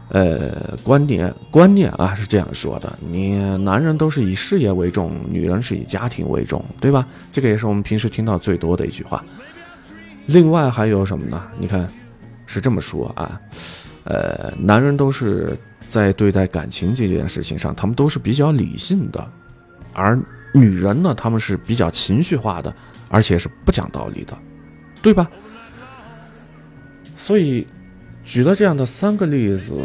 [0.09, 7.07] 呃，观念观念啊是这样说的：你男人都是以事业为重，女人是以家庭为重，对吧？
[7.31, 9.23] 这个也是我们平时听到最多的一句话。
[10.27, 11.41] 另外还有什么呢？
[11.57, 11.87] 你看，
[12.45, 13.41] 是这么说啊，
[14.03, 15.57] 呃，男人都是
[15.89, 19.27] 在对待感情这件事情上，他们都是比较理性的，
[19.93, 20.19] 而
[20.53, 22.71] 女人呢，他们是比较情绪化的，
[23.09, 24.37] 而且是不讲道理的，
[25.01, 25.27] 对吧？
[27.23, 27.65] 所以。
[28.25, 29.83] 举了这样的三个例子，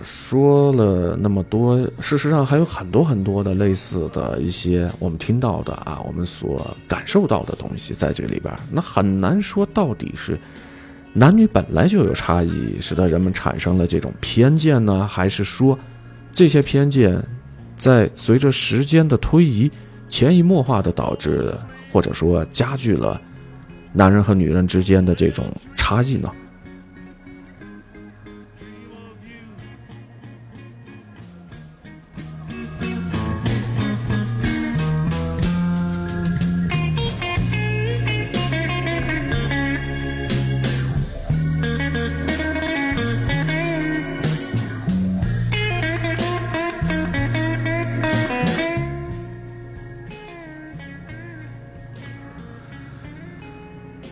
[0.00, 10.38] 说了那么多，事实上还有很多很多的类似的一些我们听到的啊，我们所感受到的东西在这里边，那很难说到底是
[11.12, 15.76] 男女本来就有差异，使得人们产生了这种偏见呢，还是说
[16.30, 17.20] 这些偏见
[17.74, 19.68] 在随着时间的推移
[20.08, 21.52] 潜移默化的导致，
[21.90, 23.20] 或者说加剧了
[23.92, 25.44] 男人和女人之间的这种
[25.76, 26.30] 差异呢？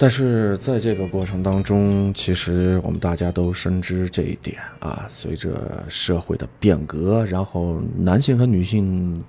[0.04, 5.06] 但是在这个过程当中，其实我们大家都深知这一点啊。
[5.08, 9.24] 随着社会的变革，然后男性和女性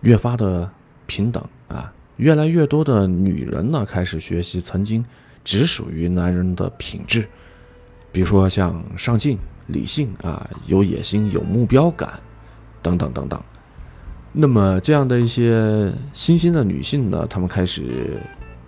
[0.00, 0.66] 越发的
[1.04, 5.04] 平等啊，越来越多的女人呢开始学习曾经
[5.44, 7.28] 只属于男人的品质，
[8.10, 12.18] 比如说像上进、理性啊、有野心、有目标感
[12.80, 13.38] 等等等等。
[14.32, 18.22] 那么这样的一些新兴的女性呢，她们开始。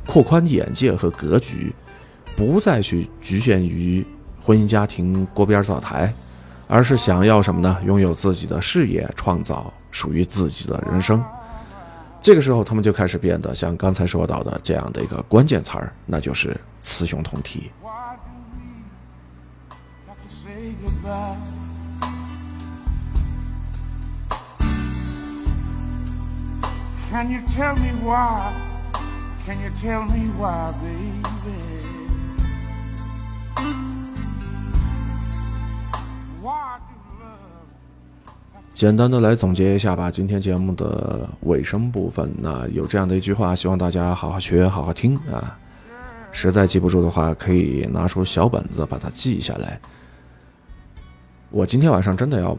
[0.07, 1.75] 扩宽眼界和格局，
[2.37, 4.07] 不再去局限于
[4.41, 6.13] 婚姻家庭锅边灶台，
[6.69, 7.77] 而是想要什么呢？
[7.85, 11.23] 拥有自己的事业，创造属于自己的人生。
[12.23, 17.71] 这个时候，他们就开始变得像刚才说到的这样的一个关键词儿，那就是雌雄同体。
[27.09, 28.76] Can you tell me why?
[29.47, 31.23] Can you tell me why, baby?
[36.43, 37.39] Why do love
[38.75, 45.57] 简单的来总结一下吧，今天节目的尾声部分，那有这样的一句话，希望大家好好学，好好听啊。
[46.33, 49.79] 实在记不住的话，可以拿出小本子把它记下来。
[51.51, 52.59] 我今天晚上真的要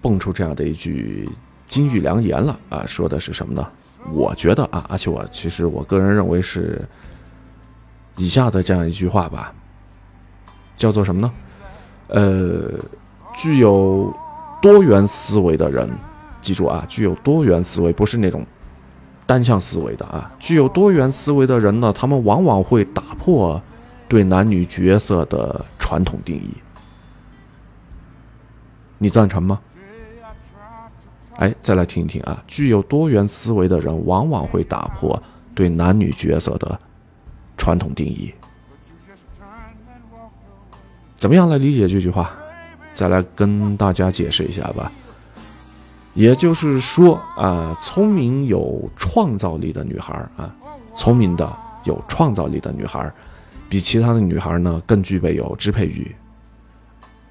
[0.00, 1.28] 蹦出这样的一句
[1.66, 2.86] 金玉良言了啊！
[2.86, 3.66] 说的是什么呢？
[4.12, 6.86] 我觉得啊，而且我其实我个人认为是
[8.16, 9.52] 以下的这样一句话吧，
[10.74, 11.32] 叫做什么呢？
[12.08, 12.72] 呃，
[13.34, 14.12] 具有
[14.60, 15.88] 多元思维的人，
[16.40, 18.44] 记住啊，具有多元思维，不是那种
[19.26, 20.32] 单向思维的啊。
[20.38, 23.62] 具有多元思维的人呢，他们往往会打破
[24.08, 26.50] 对男女角色的传统定义。
[28.98, 29.60] 你赞成吗？
[31.40, 32.42] 哎，再来听一听啊！
[32.46, 35.20] 具有多元思维的人，往往会打破
[35.54, 36.78] 对男女角色的
[37.56, 38.30] 传统定义。
[41.16, 42.30] 怎么样来理解这句话？
[42.92, 44.92] 再来跟大家解释一下吧。
[46.12, 50.54] 也就是说啊，聪明有创造力的女孩啊，
[50.94, 51.50] 聪明的
[51.84, 53.10] 有创造力的女孩，
[53.66, 56.14] 比其他的女孩呢更具备有支配欲，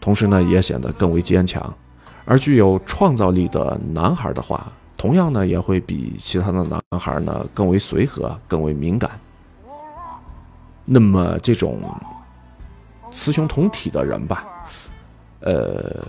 [0.01, 1.71] 同时呢也显得更为坚强。
[2.25, 9.09] 而具有创造力的男孩的话，同样呢也会比其他的男孩呢更为随和、更为敏感。
[10.85, 11.81] 那么这种
[13.11, 14.45] 雌雄同体的人吧，
[15.39, 16.03] 呃，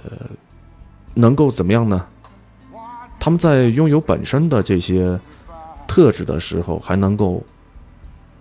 [1.14, 2.04] 能够怎么样呢？
[3.18, 5.18] 他们在拥有本身的这些
[5.86, 7.42] 特质的时候，还能够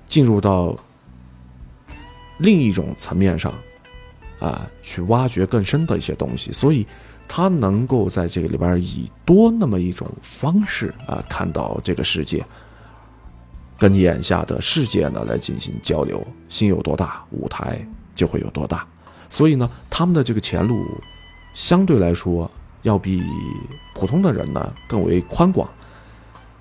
[0.07, 0.75] 进入到
[2.39, 3.53] 另一种层面上
[4.39, 6.85] 啊，去挖掘更深的一些东西，所以。
[7.29, 12.43] 他能够在这个里边以多那么一种方式啊，看到这个世界，
[13.77, 16.25] 跟眼下的世界呢来进行交流。
[16.49, 17.79] 心有多大，舞台
[18.15, 18.85] 就会有多大。
[19.29, 20.83] 所以呢，他们的这个前路
[21.53, 22.49] 相对来说
[22.81, 23.23] 要比
[23.93, 25.69] 普通的人呢更为宽广。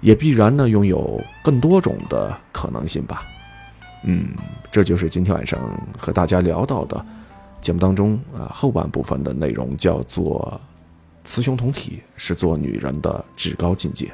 [0.01, 3.25] 也必然呢拥有更多种的可能性吧。
[4.05, 4.29] 嗯，
[4.71, 5.59] 这就是今天晚上
[5.99, 7.05] 和大家聊到的
[7.61, 10.61] 节目当中啊后半部分的内容，叫做
[11.25, 14.13] “雌雄同体是做女人的至高境界”。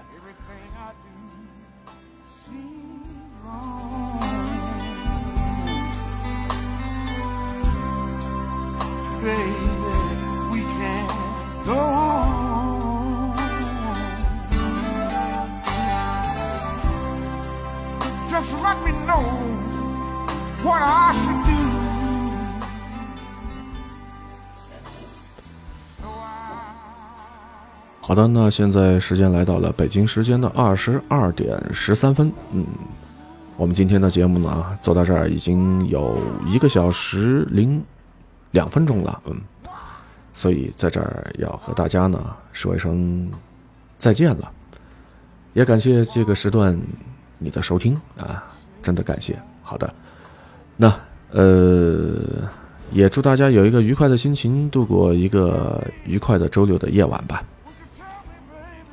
[10.50, 11.06] we can
[11.64, 11.80] go.
[18.28, 19.24] Just let me know
[20.62, 21.33] what I should
[28.06, 32.30] 好的，那现在时间来到了北京时间的二十二点十三分。
[32.52, 32.62] 嗯，
[33.56, 37.82] 我们今天的节目呢，做到这儿已经有一个小时零
[38.50, 39.22] 两分钟了。
[39.24, 39.40] 嗯，
[40.34, 43.26] 所以在这儿要和大家呢说一声
[43.98, 44.52] 再见了，
[45.54, 46.78] 也感谢这个时段
[47.38, 48.44] 你的收听啊，
[48.82, 49.34] 真的感谢。
[49.62, 49.94] 好的，
[50.76, 50.94] 那
[51.30, 52.20] 呃，
[52.92, 57.42] 也祝大家有一个愉快的心情，度过一个愉快的周六的夜晚吧。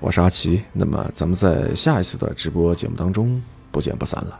[0.02, 3.40] 我是阿奇，那么咱们在下一次的直播节目当中
[3.72, 4.40] 不见不散了。